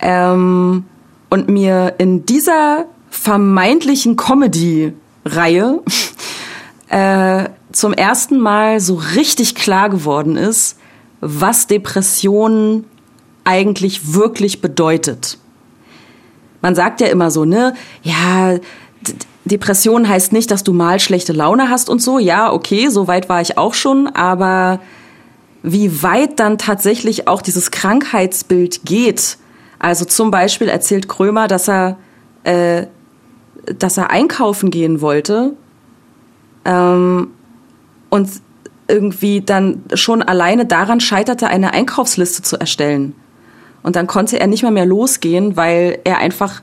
[0.00, 0.84] Ähm,
[1.30, 5.80] und mir in dieser vermeintlichen Comedy-Reihe
[6.88, 10.78] äh, zum ersten Mal so richtig klar geworden ist,
[11.20, 12.84] was Depression
[13.44, 15.38] eigentlich wirklich bedeutet.
[16.64, 18.54] Man sagt ja immer so, ne, ja,
[19.44, 22.18] Depression heißt nicht, dass du mal schlechte Laune hast und so.
[22.18, 24.80] Ja, okay, so weit war ich auch schon, aber
[25.62, 29.36] wie weit dann tatsächlich auch dieses Krankheitsbild geht.
[29.78, 31.98] Also zum Beispiel erzählt Krömer, dass er,
[32.44, 32.86] äh,
[33.78, 35.52] dass er einkaufen gehen wollte
[36.64, 37.28] ähm,
[38.08, 38.30] und
[38.88, 43.14] irgendwie dann schon alleine daran scheiterte, eine Einkaufsliste zu erstellen.
[43.84, 46.62] Und dann konnte er nicht mehr mehr losgehen, weil er einfach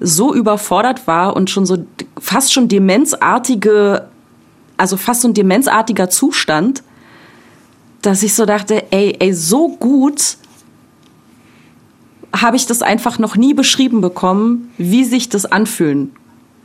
[0.00, 1.84] so überfordert war und schon so
[2.18, 4.08] fast schon demenzartige,
[4.78, 6.82] also fast so ein demenzartiger Zustand,
[8.00, 10.38] dass ich so dachte, ey, ey, so gut
[12.34, 16.16] habe ich das einfach noch nie beschrieben bekommen, wie sich das anfühlen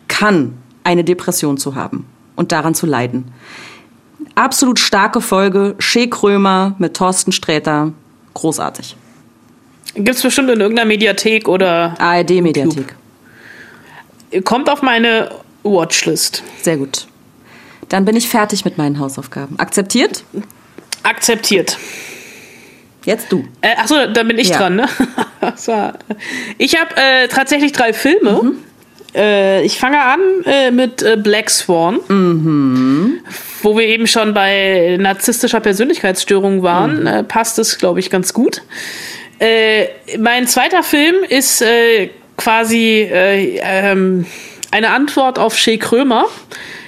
[0.07, 2.05] kann, eine Depression zu haben
[2.37, 3.25] und daran zu leiden.
[4.35, 7.91] Absolut starke Folge, Shea Krömer mit Thorsten Sträter,
[8.33, 8.95] großartig.
[9.97, 12.95] Gibt's bestimmt in irgendeiner Mediathek oder ARD-Mediathek.
[14.43, 15.29] kommt auf meine
[15.63, 16.43] Watchlist.
[16.61, 17.07] Sehr gut.
[17.89, 19.57] Dann bin ich fertig mit meinen Hausaufgaben.
[19.59, 20.23] Akzeptiert?
[21.03, 21.77] Akzeptiert.
[23.05, 23.45] Jetzt du.
[23.61, 24.57] Äh, achso, dann bin ich Ja.
[24.57, 24.85] dran, ne?
[26.57, 28.41] Ich habe äh, tatsächlich drei Filme.
[28.43, 28.57] Mhm.
[29.15, 33.19] Äh, ich fange an äh, mit äh, Black Swan, Mhm.
[33.63, 37.03] wo wir eben schon bei narzisstischer Persönlichkeitsstörung waren.
[37.03, 37.27] Mhm.
[37.29, 38.61] Passt es, glaube ich, ganz gut.
[39.39, 44.25] Äh, mein zweiter Film ist äh, quasi äh, ähm,
[44.71, 46.25] eine Antwort auf Shea Krömer,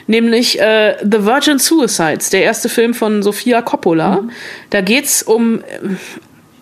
[0.07, 4.23] nämlich äh, The Virgin Suicides, der erste Film von Sofia Coppola.
[4.69, 5.63] Da geht's um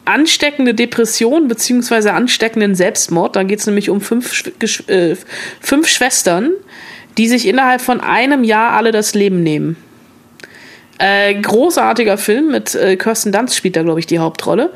[0.08, 3.36] ansteckende Depression beziehungsweise ansteckenden Selbstmord.
[3.36, 4.44] Da geht es nämlich um fünf,
[4.88, 5.16] äh,
[5.60, 6.52] fünf Schwestern,
[7.18, 9.76] die sich innerhalb von einem Jahr alle das Leben nehmen.
[11.00, 14.74] Äh, großartiger Film mit äh, Kirsten Dunst spielt da, glaube ich, die Hauptrolle.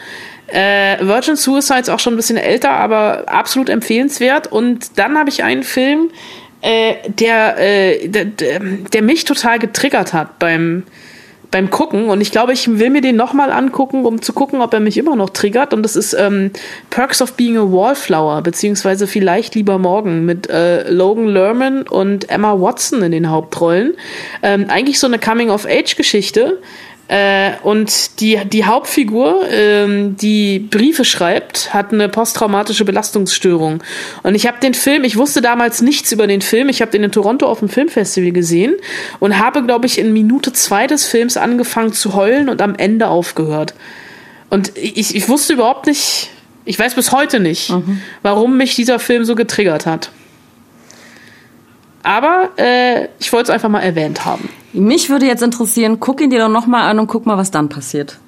[0.52, 4.48] Äh, Virgin Suicide ist auch schon ein bisschen älter, aber absolut empfehlenswert.
[4.52, 6.10] Und dann habe ich einen Film,
[6.62, 8.26] äh, der, äh, der,
[8.60, 10.84] der mich total getriggert hat beim,
[11.52, 12.10] beim Gucken.
[12.10, 14.98] Und ich glaube, ich will mir den nochmal angucken, um zu gucken, ob er mich
[14.98, 15.74] immer noch triggert.
[15.74, 16.52] Und das ist ähm,
[16.90, 22.60] Perks of Being a Wallflower, beziehungsweise vielleicht lieber morgen mit äh, Logan Lerman und Emma
[22.60, 23.96] Watson in den Hauptrollen.
[24.44, 26.60] Ähm, eigentlich so eine Coming-of-Age-Geschichte.
[27.12, 33.84] Äh, und die, die Hauptfigur, ähm, die Briefe schreibt, hat eine posttraumatische Belastungsstörung.
[34.24, 37.04] Und ich habe den Film, ich wusste damals nichts über den Film, ich habe den
[37.04, 38.76] in Toronto auf dem Filmfestival gesehen
[39.20, 43.10] und habe, glaube ich, in Minute zwei des Films angefangen zu heulen und am Ende
[43.10, 43.74] aufgehört.
[44.50, 46.30] Und ich, ich wusste überhaupt nicht,
[46.64, 47.74] ich weiß bis heute nicht,
[48.22, 50.12] warum mich dieser Film so getriggert hat.
[52.04, 54.48] Aber äh, ich wollte es einfach mal erwähnt haben.
[54.74, 57.70] Mich würde jetzt interessieren, guck ihn dir doch nochmal an und guck mal, was dann
[57.70, 58.20] passiert.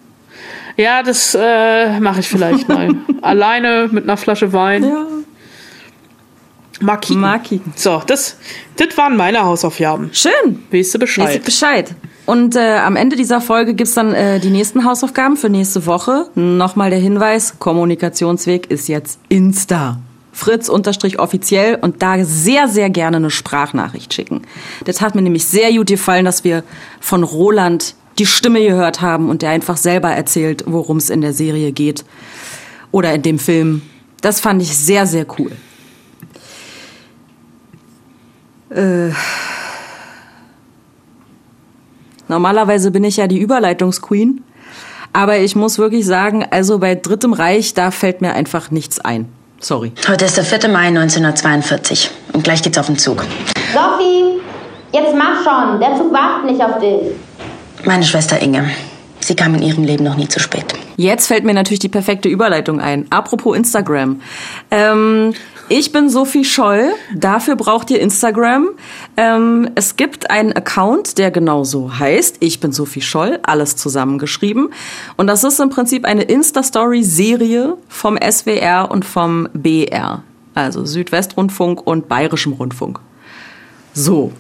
[0.76, 2.90] Ja, das äh, mache ich vielleicht mal.
[3.22, 4.84] Alleine mit einer Flasche Wein.
[4.84, 5.06] Ja.
[6.82, 7.74] Mal kicken.
[7.76, 8.38] So, das,
[8.76, 10.10] das waren meine Hausaufgaben.
[10.12, 10.64] Schön.
[10.72, 11.36] Weißt du Bescheid?
[11.38, 11.96] ich Bescheid.
[12.26, 16.30] Und äh, am Ende dieser Folge gibt's dann äh, die nächsten Hausaufgaben für nächste Woche.
[16.36, 20.00] Nochmal der Hinweis, Kommunikationsweg ist jetzt Insta.
[20.34, 24.42] Fritz unterstrich offiziell und da sehr, sehr gerne eine Sprachnachricht schicken.
[24.84, 26.64] Das hat mir nämlich sehr gut gefallen, dass wir
[27.00, 31.34] von Roland die Stimme gehört haben und der einfach selber erzählt, worum es in der
[31.34, 32.04] Serie geht.
[32.92, 33.82] Oder in dem Film.
[34.22, 35.52] Das fand ich sehr, sehr cool.
[38.70, 39.12] Äh,
[42.28, 44.44] Normalerweise bin ich ja die Überleitungsqueen.
[45.12, 49.28] Aber ich muss wirklich sagen, also bei Drittem Reich, da fällt mir einfach nichts ein.
[49.64, 49.94] Sorry.
[50.10, 50.70] Heute ist der 4.
[50.70, 53.24] Mai 1942 und gleich geht's auf den Zug.
[53.74, 54.42] Sophie,
[54.92, 55.80] jetzt mach schon.
[55.80, 57.14] Der Zug wartet nicht auf dich.
[57.86, 58.70] Meine Schwester Inge.
[59.22, 60.66] Sie kam in ihrem Leben noch nie zu spät.
[60.98, 63.08] Jetzt fällt mir natürlich die perfekte Überleitung ein.
[63.10, 64.22] Apropos Instagram.
[64.70, 65.34] Ähm,
[65.70, 66.92] ich bin Sophie Scholl.
[67.16, 68.70] Dafür braucht ihr Instagram.
[69.18, 72.38] Ähm, es gibt einen Account, der genauso heißt.
[72.40, 73.40] Ich bin Sophie Scholl.
[73.44, 74.70] Alles zusammengeschrieben.
[75.18, 80.24] Und das ist im Prinzip eine Insta-Story-Serie vom SWR und vom BR.
[80.54, 83.00] Also Südwestrundfunk und Bayerischem Rundfunk.
[83.94, 84.32] So,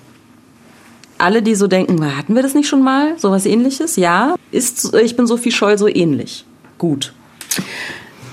[1.23, 3.17] alle, die so denken, hatten wir das nicht schon mal?
[3.17, 3.95] Sowas ähnliches?
[3.95, 4.35] Ja.
[4.51, 6.45] Ist, ich bin Sophie Scholl so ähnlich.
[6.77, 7.13] Gut.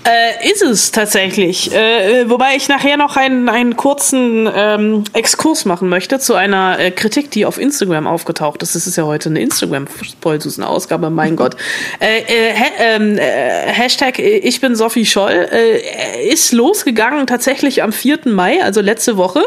[0.03, 1.75] Äh, ist es tatsächlich.
[1.75, 6.91] Äh, wobei ich nachher noch einen, einen kurzen ähm, Exkurs machen möchte zu einer äh,
[6.91, 8.75] Kritik, die auf Instagram aufgetaucht ist.
[8.75, 11.57] Das ist ja heute eine Instagram-Spoilsusen-Ausgabe, mein Gott.
[12.01, 13.21] Äh, äh, ähm, äh,
[13.67, 18.21] Hashtag äh, Ich bin Sophie Scholl äh, ist losgegangen tatsächlich am 4.
[18.25, 19.43] Mai, also letzte Woche,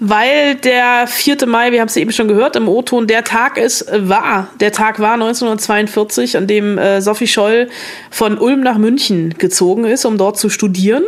[0.00, 1.46] weil der 4.
[1.46, 4.72] Mai, wir haben es eben schon gehört im O-Ton, der Tag ist, äh, war, der
[4.72, 7.68] Tag war 1942, an dem äh, Sophie Scholl
[8.10, 11.04] von Ulm nach München gezogen ist, um dort zu studieren.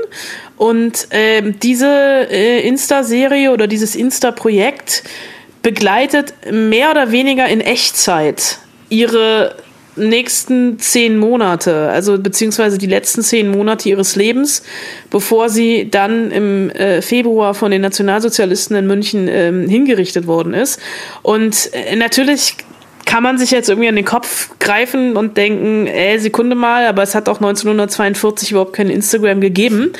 [0.56, 1.86] Und ähm, diese
[2.30, 5.02] äh, Insta-Serie oder dieses Insta-Projekt
[5.62, 9.56] begleitet mehr oder weniger in Echtzeit ihre
[9.96, 14.62] nächsten zehn Monate, also beziehungsweise die letzten zehn Monate ihres Lebens,
[15.10, 20.80] bevor sie dann im äh, Februar von den Nationalsozialisten in München ähm, hingerichtet worden ist.
[21.22, 22.56] Und äh, natürlich
[23.10, 27.02] kann man sich jetzt irgendwie an den Kopf greifen und denken, äh, Sekunde mal, aber
[27.02, 29.94] es hat auch 1942 überhaupt kein Instagram gegeben.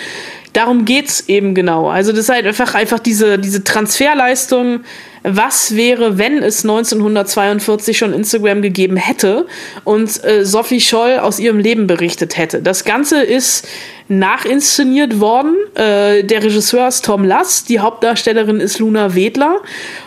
[0.53, 1.89] Darum geht's eben genau.
[1.89, 4.83] Also das ist halt einfach, einfach diese, diese Transferleistung,
[5.23, 9.47] was wäre, wenn es 1942 schon Instagram gegeben hätte
[9.85, 12.63] und äh, Sophie Scholl aus ihrem Leben berichtet hätte.
[12.63, 13.67] Das Ganze ist
[14.09, 15.55] nachinszeniert worden.
[15.75, 19.61] Äh, der Regisseur ist Tom Lass, die Hauptdarstellerin ist Luna Wedler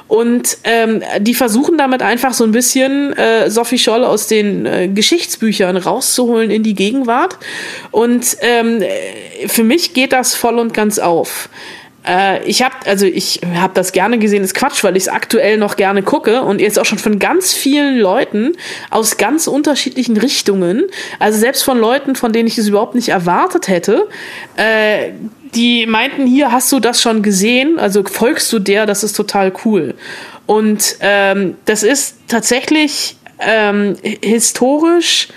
[0.08, 4.90] und ähm, die versuchen damit einfach so ein bisschen äh, Sophie Scholl aus den äh,
[4.90, 7.38] Geschichtsbüchern rauszuholen in die Gegenwart.
[7.92, 8.84] Und ähm,
[9.48, 11.50] für mich geht das voll und ganz auf.
[12.06, 15.58] Äh, ich habe also ich habe das gerne gesehen, ist Quatsch, weil ich es aktuell
[15.58, 18.54] noch gerne gucke und jetzt auch schon von ganz vielen Leuten
[18.90, 20.84] aus ganz unterschiedlichen Richtungen,
[21.20, 24.08] also selbst von Leuten, von denen ich es überhaupt nicht erwartet hätte,
[24.58, 25.12] äh,
[25.56, 29.54] die meinten, hier hast du das schon gesehen, also folgst du der, das ist total
[29.66, 29.94] cool.
[30.46, 35.30] Und ähm, das ist tatsächlich ähm, historisch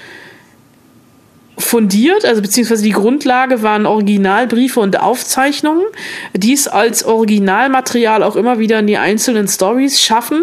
[1.66, 5.84] fundiert, also beziehungsweise die Grundlage waren Originalbriefe und Aufzeichnungen,
[6.32, 10.42] die es als Originalmaterial auch immer wieder in die einzelnen Stories schaffen,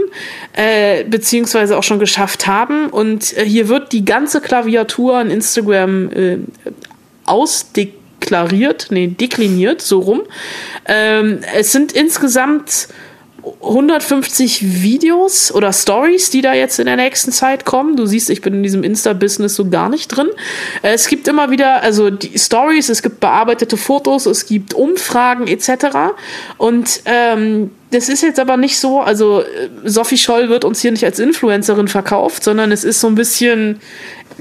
[0.53, 2.87] äh, beziehungsweise auch schon geschafft haben.
[2.89, 6.37] Und äh, hier wird die ganze Klaviatur an Instagram äh,
[7.25, 10.23] ausdeklariert, nee, dekliniert, so rum.
[10.85, 12.89] Ähm, es sind insgesamt
[13.61, 17.95] 150 Videos oder Stories, die da jetzt in der nächsten Zeit kommen.
[17.95, 20.29] Du siehst, ich bin in diesem Insta-Business so gar nicht drin.
[20.81, 25.47] Äh, es gibt immer wieder, also die Stories, es gibt bearbeitete Fotos, es gibt Umfragen
[25.47, 26.13] etc.
[26.57, 30.91] Und ähm, das ist jetzt aber nicht so, also äh, Sophie Scholl wird uns hier
[30.91, 33.79] nicht als Influencerin verkauft, sondern es ist so ein bisschen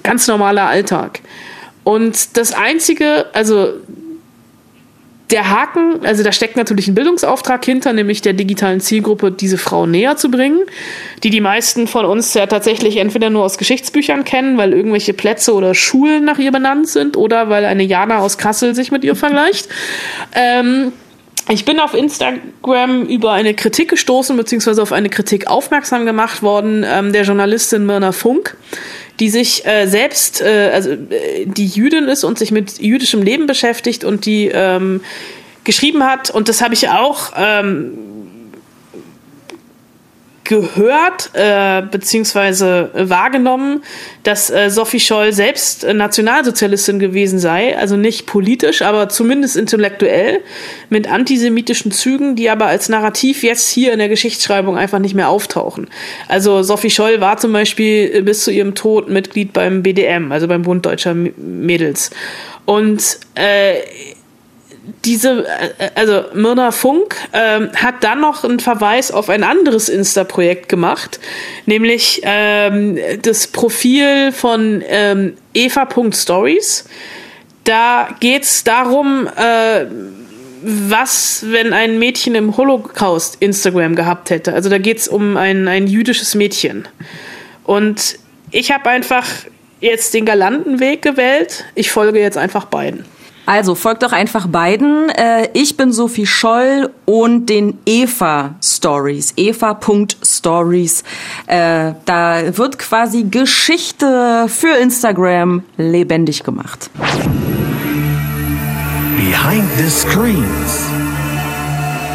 [0.02, 1.20] ganz normaler Alltag.
[1.84, 3.74] Und das Einzige, also
[5.32, 9.86] der Haken, also da steckt natürlich ein Bildungsauftrag hinter, nämlich der digitalen Zielgruppe, diese Frau
[9.86, 10.60] näher zu bringen,
[11.22, 15.54] die die meisten von uns ja tatsächlich entweder nur aus Geschichtsbüchern kennen, weil irgendwelche Plätze
[15.54, 19.16] oder Schulen nach ihr benannt sind oder weil eine Jana aus Kassel sich mit ihr
[19.16, 19.68] vergleicht.
[20.34, 20.92] Ähm,
[21.48, 26.84] ich bin auf Instagram über eine Kritik gestoßen, beziehungsweise auf eine Kritik aufmerksam gemacht worden,
[26.86, 28.56] ähm, der Journalistin Myrna Funk,
[29.18, 33.46] die sich äh, selbst, äh, also äh, die Jüdin ist und sich mit jüdischem Leben
[33.46, 35.00] beschäftigt und die ähm,
[35.64, 37.98] geschrieben hat, und das habe ich auch ähm,
[40.52, 43.82] gehört äh, beziehungsweise wahrgenommen,
[44.22, 50.40] dass äh, Sophie Scholl selbst äh, Nationalsozialistin gewesen sei, also nicht politisch, aber zumindest intellektuell
[50.90, 55.30] mit antisemitischen Zügen, die aber als Narrativ jetzt hier in der Geschichtsschreibung einfach nicht mehr
[55.30, 55.88] auftauchen.
[56.28, 60.64] Also Sophie Scholl war zum Beispiel bis zu ihrem Tod Mitglied beim BDM, also beim
[60.64, 62.10] Bund Deutscher Mädels.
[62.66, 63.76] Und äh,
[65.04, 65.46] diese,
[65.78, 71.20] äh, also Myrna Funk ähm, hat dann noch einen Verweis auf ein anderes Insta-Projekt gemacht,
[71.66, 76.84] nämlich ähm, das Profil von ähm, eva.stories.
[77.64, 79.86] Da geht's darum, äh,
[80.64, 84.52] was, wenn ein Mädchen im Holocaust Instagram gehabt hätte.
[84.52, 86.86] Also da geht's um ein, ein jüdisches Mädchen.
[87.64, 88.18] Und
[88.50, 89.26] ich habe einfach
[89.80, 91.64] jetzt den galanten Weg gewählt.
[91.74, 93.04] Ich folge jetzt einfach beiden.
[93.44, 95.08] Also folgt doch einfach beiden.
[95.10, 99.34] Äh, ich bin Sophie Scholl und den Eva Stories.
[99.36, 101.02] Eva.stories.
[101.46, 106.88] Äh, da wird quasi Geschichte für Instagram lebendig gemacht.
[109.16, 110.86] Behind the Screens.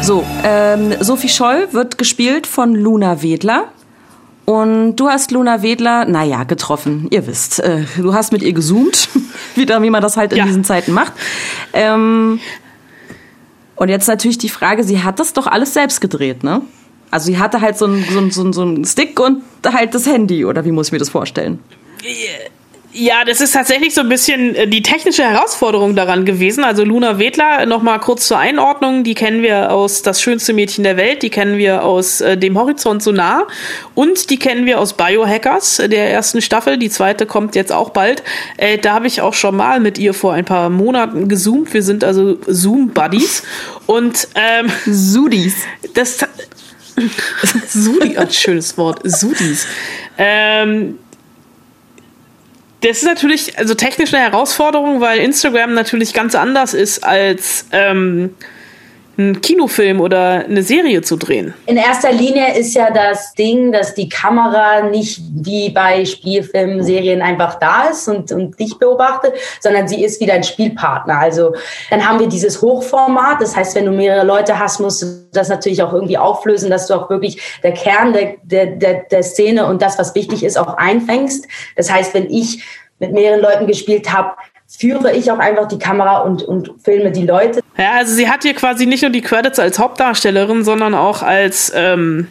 [0.00, 3.64] So, ähm, Sophie Scholl wird gespielt von Luna Wedler.
[4.48, 7.06] Und du hast Luna Wedler, naja, getroffen.
[7.10, 9.10] Ihr wisst, äh, du hast mit ihr gezoomt,
[9.56, 10.46] wieder, wie man das halt in ja.
[10.46, 11.12] diesen Zeiten macht.
[11.74, 12.40] Ähm,
[13.76, 16.62] und jetzt natürlich die Frage, sie hat das doch alles selbst gedreht, ne?
[17.10, 20.46] Also sie hatte halt so einen so so so ein Stick und halt das Handy,
[20.46, 21.58] oder wie muss ich mir das vorstellen?
[23.00, 26.64] Ja, das ist tatsächlich so ein bisschen äh, die technische Herausforderung daran gewesen.
[26.64, 30.96] Also Luna Wedler, nochmal kurz zur Einordnung, die kennen wir aus Das schönste Mädchen der
[30.96, 33.46] Welt, die kennen wir aus äh, Dem Horizont so nah
[33.94, 36.76] und die kennen wir aus Biohackers, der ersten Staffel.
[36.76, 38.24] Die zweite kommt jetzt auch bald.
[38.56, 41.72] Äh, da habe ich auch schon mal mit ihr vor ein paar Monaten gezoomt.
[41.72, 43.44] Wir sind also Zoom-Buddies
[43.86, 45.54] und ähm, Sudis.
[45.94, 46.18] Das
[47.68, 49.68] Sudi, ein schönes Wort, Sudis.
[50.16, 50.98] Ähm,
[52.80, 58.34] das ist natürlich also technisch eine Herausforderung, weil Instagram natürlich ganz anders ist als ähm,
[59.18, 61.52] einen Kinofilm oder eine Serie zu drehen?
[61.66, 67.20] In erster Linie ist ja das Ding, dass die Kamera nicht wie bei Spielfilmen, Serien
[67.20, 71.18] einfach da ist und, und dich beobachtet, sondern sie ist wie dein Spielpartner.
[71.18, 71.54] Also
[71.90, 73.40] dann haben wir dieses Hochformat.
[73.40, 76.86] Das heißt, wenn du mehrere Leute hast, musst du das natürlich auch irgendwie auflösen, dass
[76.86, 80.56] du auch wirklich der Kern der, der, der, der Szene und das, was wichtig ist,
[80.56, 81.46] auch einfängst.
[81.76, 82.62] Das heißt, wenn ich
[83.00, 84.32] mit mehreren Leuten gespielt habe,
[84.68, 87.60] führe ich auch einfach die Kamera und, und filme die Leute.
[87.76, 91.72] Ja, also sie hat hier quasi nicht nur die Credits als Hauptdarstellerin, sondern auch als
[91.74, 92.28] ähm,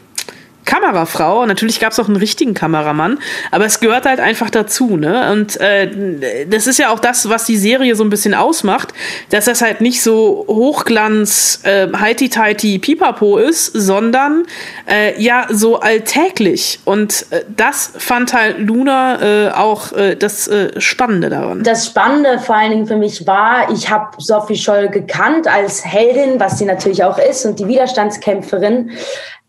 [0.67, 1.45] Kamerafrau.
[1.47, 3.17] Natürlich gab es auch einen richtigen Kameramann,
[3.49, 5.31] aber es gehört halt einfach dazu, ne?
[5.31, 8.93] Und äh, das ist ja auch das, was die Serie so ein bisschen ausmacht,
[9.31, 14.45] dass das halt nicht so Hochglanz, äh, heiti-teiti, pipapo ist, sondern
[14.87, 16.79] äh, ja so alltäglich.
[16.85, 21.63] Und äh, das fand halt Luna äh, auch äh, das äh, Spannende daran.
[21.63, 26.39] Das Spannende vor allen Dingen für mich war, ich habe Sophie Scholl gekannt als Heldin,
[26.39, 28.91] was sie natürlich auch ist und die Widerstandskämpferin.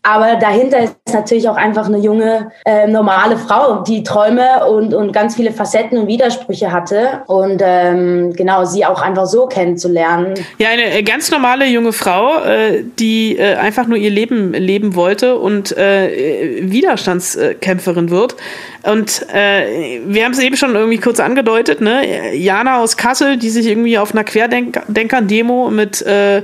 [0.01, 5.11] Aber dahinter ist natürlich auch einfach eine junge, äh, normale Frau, die Träume und, und
[5.11, 7.21] ganz viele Facetten und Widersprüche hatte.
[7.27, 10.35] Und ähm, genau, sie auch einfach so kennenzulernen.
[10.57, 14.95] Ja, eine äh, ganz normale junge Frau, äh, die äh, einfach nur ihr Leben leben
[14.95, 18.37] wollte und äh, Widerstandskämpferin wird.
[18.83, 22.35] Und äh, wir haben es eben schon irgendwie kurz angedeutet, ne?
[22.35, 26.43] Jana aus Kassel, die sich irgendwie auf einer Querdenker-Demo mit äh,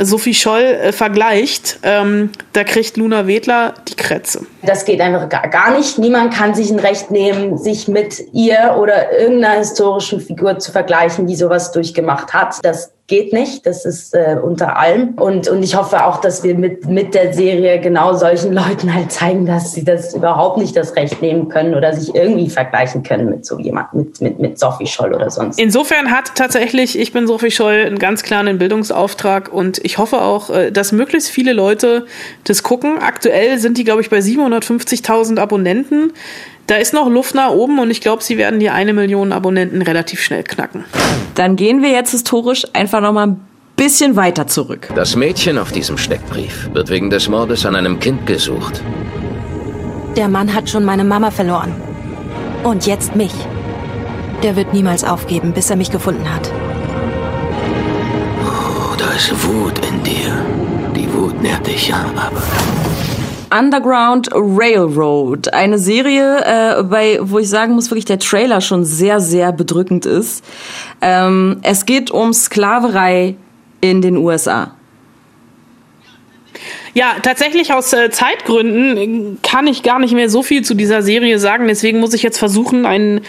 [0.00, 4.46] Sophie Scholl äh, vergleicht, ähm, da kriegt Luna Wedler die Krätze.
[4.62, 5.98] Das geht einfach gar, gar nicht.
[5.98, 11.26] Niemand kann sich ein Recht nehmen, sich mit ihr oder irgendeiner historischen Figur zu vergleichen,
[11.26, 12.56] die sowas durchgemacht hat.
[12.62, 13.66] Das geht nicht.
[13.66, 15.10] Das ist äh, unter allem.
[15.16, 19.12] Und, und ich hoffe auch, dass wir mit, mit der Serie genau solchen Leuten halt
[19.12, 23.28] zeigen, dass sie das überhaupt nicht das Recht nehmen können oder sich irgendwie vergleichen können
[23.28, 25.58] mit so jemand, mit, mit, mit Sophie Scholl oder sonst.
[25.60, 30.48] Insofern hat tatsächlich, ich bin Sophie Scholl, einen ganz klaren Bildungsauftrag und ich hoffe auch,
[30.48, 32.06] äh, dass möglichst viele Leute
[32.44, 32.98] das gucken.
[33.00, 36.12] Aktuell sind die, glaube ich, bei 750.000 Abonnenten.
[36.66, 39.82] Da ist noch Luft nach oben und ich glaube, sie werden die eine Million Abonnenten
[39.82, 40.84] relativ schnell knacken.
[41.34, 43.40] Dann gehen wir jetzt historisch einfach noch mal ein
[43.76, 44.88] bisschen weiter zurück.
[44.94, 48.80] Das Mädchen auf diesem Steckbrief wird wegen des Mordes an einem Kind gesucht.
[50.16, 51.74] Der Mann hat schon meine Mama verloren.
[52.62, 53.34] Und jetzt mich.
[54.42, 56.50] Der wird niemals aufgeben, bis er mich gefunden hat.
[58.42, 60.44] Oh, da ist Wut in dir.
[60.96, 62.42] Die Wut nährt dich ja, aber...
[63.56, 69.20] Underground Railroad, eine Serie, äh, bei, wo ich sagen muss, wirklich der Trailer schon sehr,
[69.20, 70.44] sehr bedrückend ist.
[71.00, 73.36] Ähm, es geht um Sklaverei
[73.80, 74.74] in den USA.
[76.94, 81.38] Ja, tatsächlich aus äh, Zeitgründen kann ich gar nicht mehr so viel zu dieser Serie
[81.38, 81.66] sagen.
[81.66, 83.22] Deswegen muss ich jetzt versuchen, einen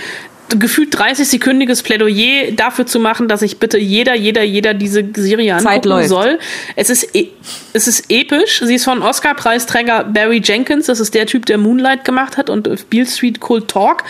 [0.50, 6.08] gefühlt 30-sekündiges Plädoyer dafür zu machen, dass ich bitte jeder, jeder, jeder diese Serie angucken
[6.08, 6.39] soll.
[6.76, 7.30] Es ist, e
[7.74, 8.62] es ist episch.
[8.64, 10.86] Sie ist von Oscar-Preisträger Barry Jenkins.
[10.86, 14.04] Das ist der Typ, der Moonlight gemacht hat und Beale Street Cold Talk.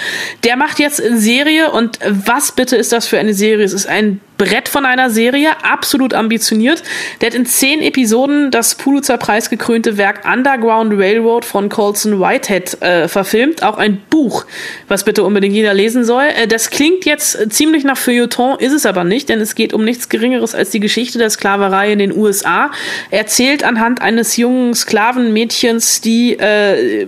[0.44, 3.66] Der macht jetzt eine Serie und was bitte ist das für eine Serie?
[3.66, 6.84] Es ist ein Brett von einer Serie, absolut ambitioniert.
[7.22, 13.08] Der hat in zehn Episoden das Pulitzer-Preis gekrönte Werk Underground Railroad von Colson Whitehead äh,
[13.08, 13.64] verfilmt.
[13.64, 14.46] Auch ein Buch,
[14.88, 16.24] was bitte unbedingt jeder lesen soll.
[16.24, 19.86] Äh, das klingt jetzt ziemlich nach Feuilleton, ist es aber nicht, denn es geht um
[19.86, 22.72] nichts Geringeres als die Geschichte der Sklaverei in den USA.
[23.12, 27.08] Erzählt anhand eines jungen Sklavenmädchens, die äh, äh,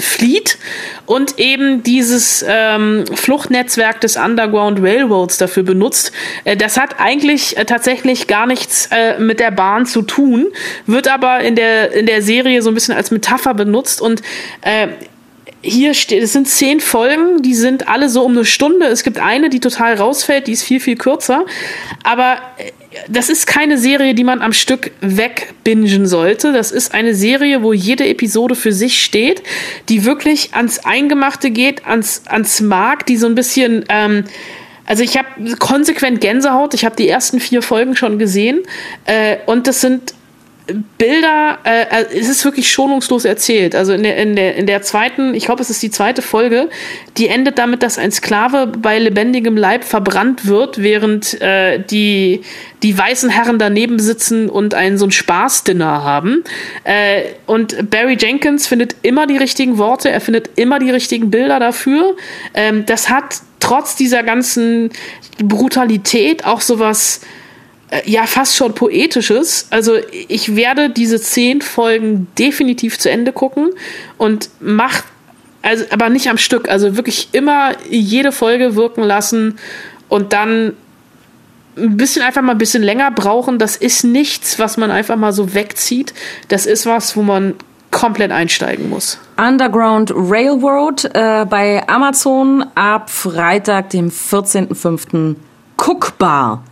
[0.00, 0.58] flieht
[1.06, 6.12] und eben dieses ähm, Fluchtnetzwerk des Underground Railroads dafür benutzt.
[6.44, 10.46] Äh, das hat eigentlich äh, tatsächlich gar nichts äh, mit der Bahn zu tun,
[10.86, 14.22] wird aber in der, in der Serie so ein bisschen als Metapher benutzt und
[14.62, 14.88] äh,
[15.60, 18.86] hier steht, es sind zehn Folgen, die sind alle so um eine Stunde.
[18.86, 21.44] Es gibt eine, die total rausfällt, die ist viel, viel kürzer.
[22.04, 22.36] Aber
[23.08, 26.52] das ist keine Serie, die man am Stück wegbingen sollte.
[26.52, 29.42] Das ist eine Serie, wo jede Episode für sich steht,
[29.88, 33.84] die wirklich ans Eingemachte geht, ans, ans Mark, die so ein bisschen.
[33.88, 34.24] Ähm,
[34.86, 35.28] also ich habe
[35.58, 36.72] konsequent Gänsehaut.
[36.72, 38.62] Ich habe die ersten vier Folgen schon gesehen.
[39.04, 40.14] Äh, und das sind
[40.98, 43.74] Bilder, äh, äh, es ist wirklich schonungslos erzählt.
[43.74, 46.68] Also in der, in der, in der zweiten, ich glaube, es ist die zweite Folge,
[47.16, 52.42] die endet damit, dass ein Sklave bei lebendigem Leib verbrannt wird, während äh, die,
[52.82, 56.44] die weißen Herren daneben sitzen und einen so ein Spaßdinner haben.
[56.84, 61.60] Äh, und Barry Jenkins findet immer die richtigen Worte, er findet immer die richtigen Bilder
[61.60, 62.14] dafür.
[62.52, 64.90] Ähm, das hat trotz dieser ganzen
[65.38, 67.20] Brutalität auch sowas
[68.04, 69.66] ja fast schon poetisches.
[69.70, 69.96] Also
[70.28, 73.70] ich werde diese zehn Folgen definitiv zu Ende gucken
[74.18, 75.04] und macht
[75.62, 79.58] also aber nicht am Stück, also wirklich immer jede Folge wirken lassen
[80.08, 80.74] und dann
[81.76, 83.58] ein bisschen einfach mal ein bisschen länger brauchen.
[83.58, 86.14] Das ist nichts, was man einfach mal so wegzieht.
[86.48, 87.54] Das ist was, wo man
[87.90, 89.18] komplett einsteigen muss.
[89.36, 95.36] Underground Railroad äh, bei Amazon ab Freitag, dem 14.05.
[95.76, 96.64] guckbar.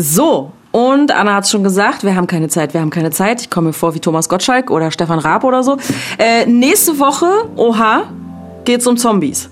[0.00, 3.40] So, und Anna hat es schon gesagt, wir haben keine Zeit, wir haben keine Zeit.
[3.40, 5.76] Ich komme mir vor wie Thomas Gottschalk oder Stefan Raab oder so.
[6.18, 7.26] Äh, nächste Woche,
[7.56, 8.04] oha,
[8.64, 9.50] geht's um Zombies.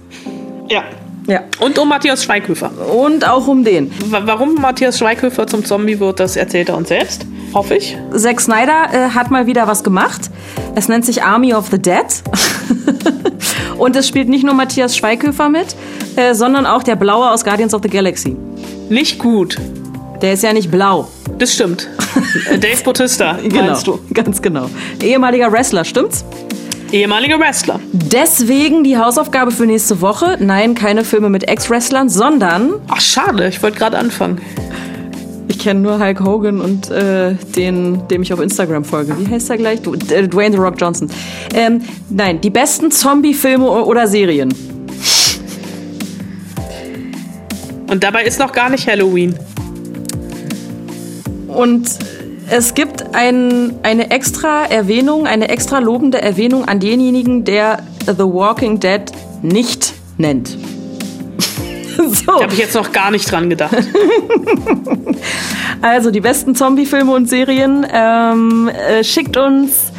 [0.68, 0.84] Ja.
[1.26, 1.40] Ja.
[1.58, 2.70] Und um Matthias Schweighöfer.
[2.94, 3.90] Und auch um den.
[4.08, 7.26] Warum Matthias Schweighöfer zum Zombie wird, das erzählt er uns selbst.
[7.52, 7.98] Hoffe ich.
[8.14, 10.30] Zack Snyder äh, hat mal wieder was gemacht.
[10.76, 12.06] Es nennt sich Army of the Dead.
[13.78, 15.74] Und es spielt nicht nur Matthias Schweighöfer mit,
[16.14, 18.36] äh, sondern auch der Blaue aus Guardians of the Galaxy.
[18.88, 19.56] Nicht gut.
[20.22, 21.08] Der ist ja nicht blau.
[21.38, 21.88] Das stimmt.
[22.60, 23.98] Dave Bautista, genau, du?
[24.14, 24.70] Ganz genau.
[25.02, 26.24] Ehemaliger Wrestler, stimmt's?
[26.92, 27.80] Ehemaliger Wrestler.
[27.92, 30.36] Deswegen die Hausaufgabe für nächste Woche.
[30.40, 32.74] Nein, keine Filme mit Ex-Wrestlern, sondern.
[32.88, 34.40] Ach, schade, ich wollte gerade anfangen.
[35.48, 39.16] Ich kenne nur Hulk Hogan und äh, den, dem ich auf Instagram folge.
[39.18, 39.82] Wie heißt er gleich?
[39.82, 41.10] Du, äh, Dwayne The Rock Johnson.
[41.54, 44.54] Ähm, nein, die besten Zombie-Filme oder Serien.
[47.88, 49.36] Und dabei ist noch gar nicht Halloween.
[51.56, 51.88] Und
[52.50, 58.78] es gibt ein, eine extra Erwähnung, eine extra lobende Erwähnung an denjenigen, der The Walking
[58.78, 59.02] Dead
[59.42, 60.48] nicht nennt.
[61.96, 62.26] so.
[62.26, 63.76] Da habe ich jetzt noch gar nicht dran gedacht.
[65.82, 67.86] Also die besten Zombie-Filme und Serien.
[67.92, 69.92] Ähm, äh, schickt uns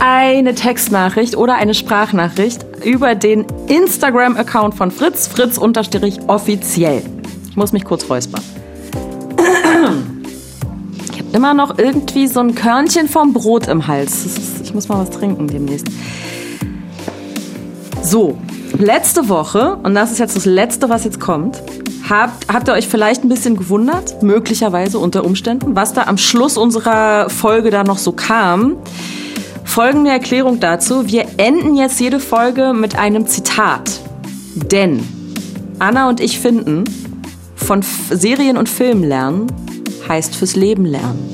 [0.00, 7.02] eine Textnachricht oder eine Sprachnachricht über den Instagram-Account von Fritz, fritz-offiziell.
[7.50, 8.42] Ich muss mich kurz räuspern.
[11.32, 14.26] Immer noch irgendwie so ein Körnchen vom Brot im Hals.
[14.62, 15.86] Ich muss mal was trinken demnächst.
[18.02, 18.36] So,
[18.78, 21.62] letzte Woche, und das ist jetzt das Letzte, was jetzt kommt,
[22.08, 26.58] habt, habt ihr euch vielleicht ein bisschen gewundert, möglicherweise unter Umständen, was da am Schluss
[26.58, 28.76] unserer Folge da noch so kam.
[29.64, 31.06] Folgende Erklärung dazu.
[31.06, 34.00] Wir enden jetzt jede Folge mit einem Zitat.
[34.54, 35.00] Denn
[35.78, 36.84] Anna und ich finden,
[37.56, 37.80] von
[38.10, 39.46] Serien und Filmen lernen
[40.12, 41.32] heißt fürs Leben lernen.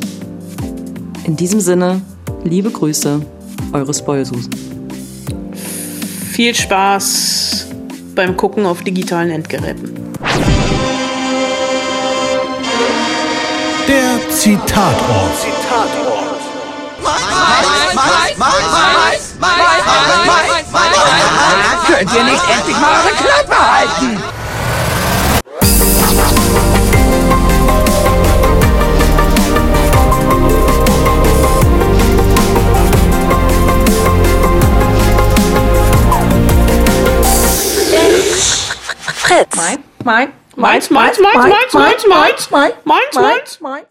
[1.25, 2.01] In diesem Sinne,
[2.45, 3.21] liebe Grüße,
[3.73, 4.55] eure Spoilsusen.
[6.31, 7.67] Viel Spaß
[8.15, 9.97] beim Gucken auf digitalen Endgeräten.
[13.89, 14.97] Der Zitatort.
[21.89, 24.38] Könnt ihr nicht endlich mal eure Klappe halten?
[39.29, 39.57] Fritz.
[39.57, 42.51] Mein, mein, Meins, meins, meins, meins, meins, meins, meins,
[42.85, 43.88] meins, meins, meins.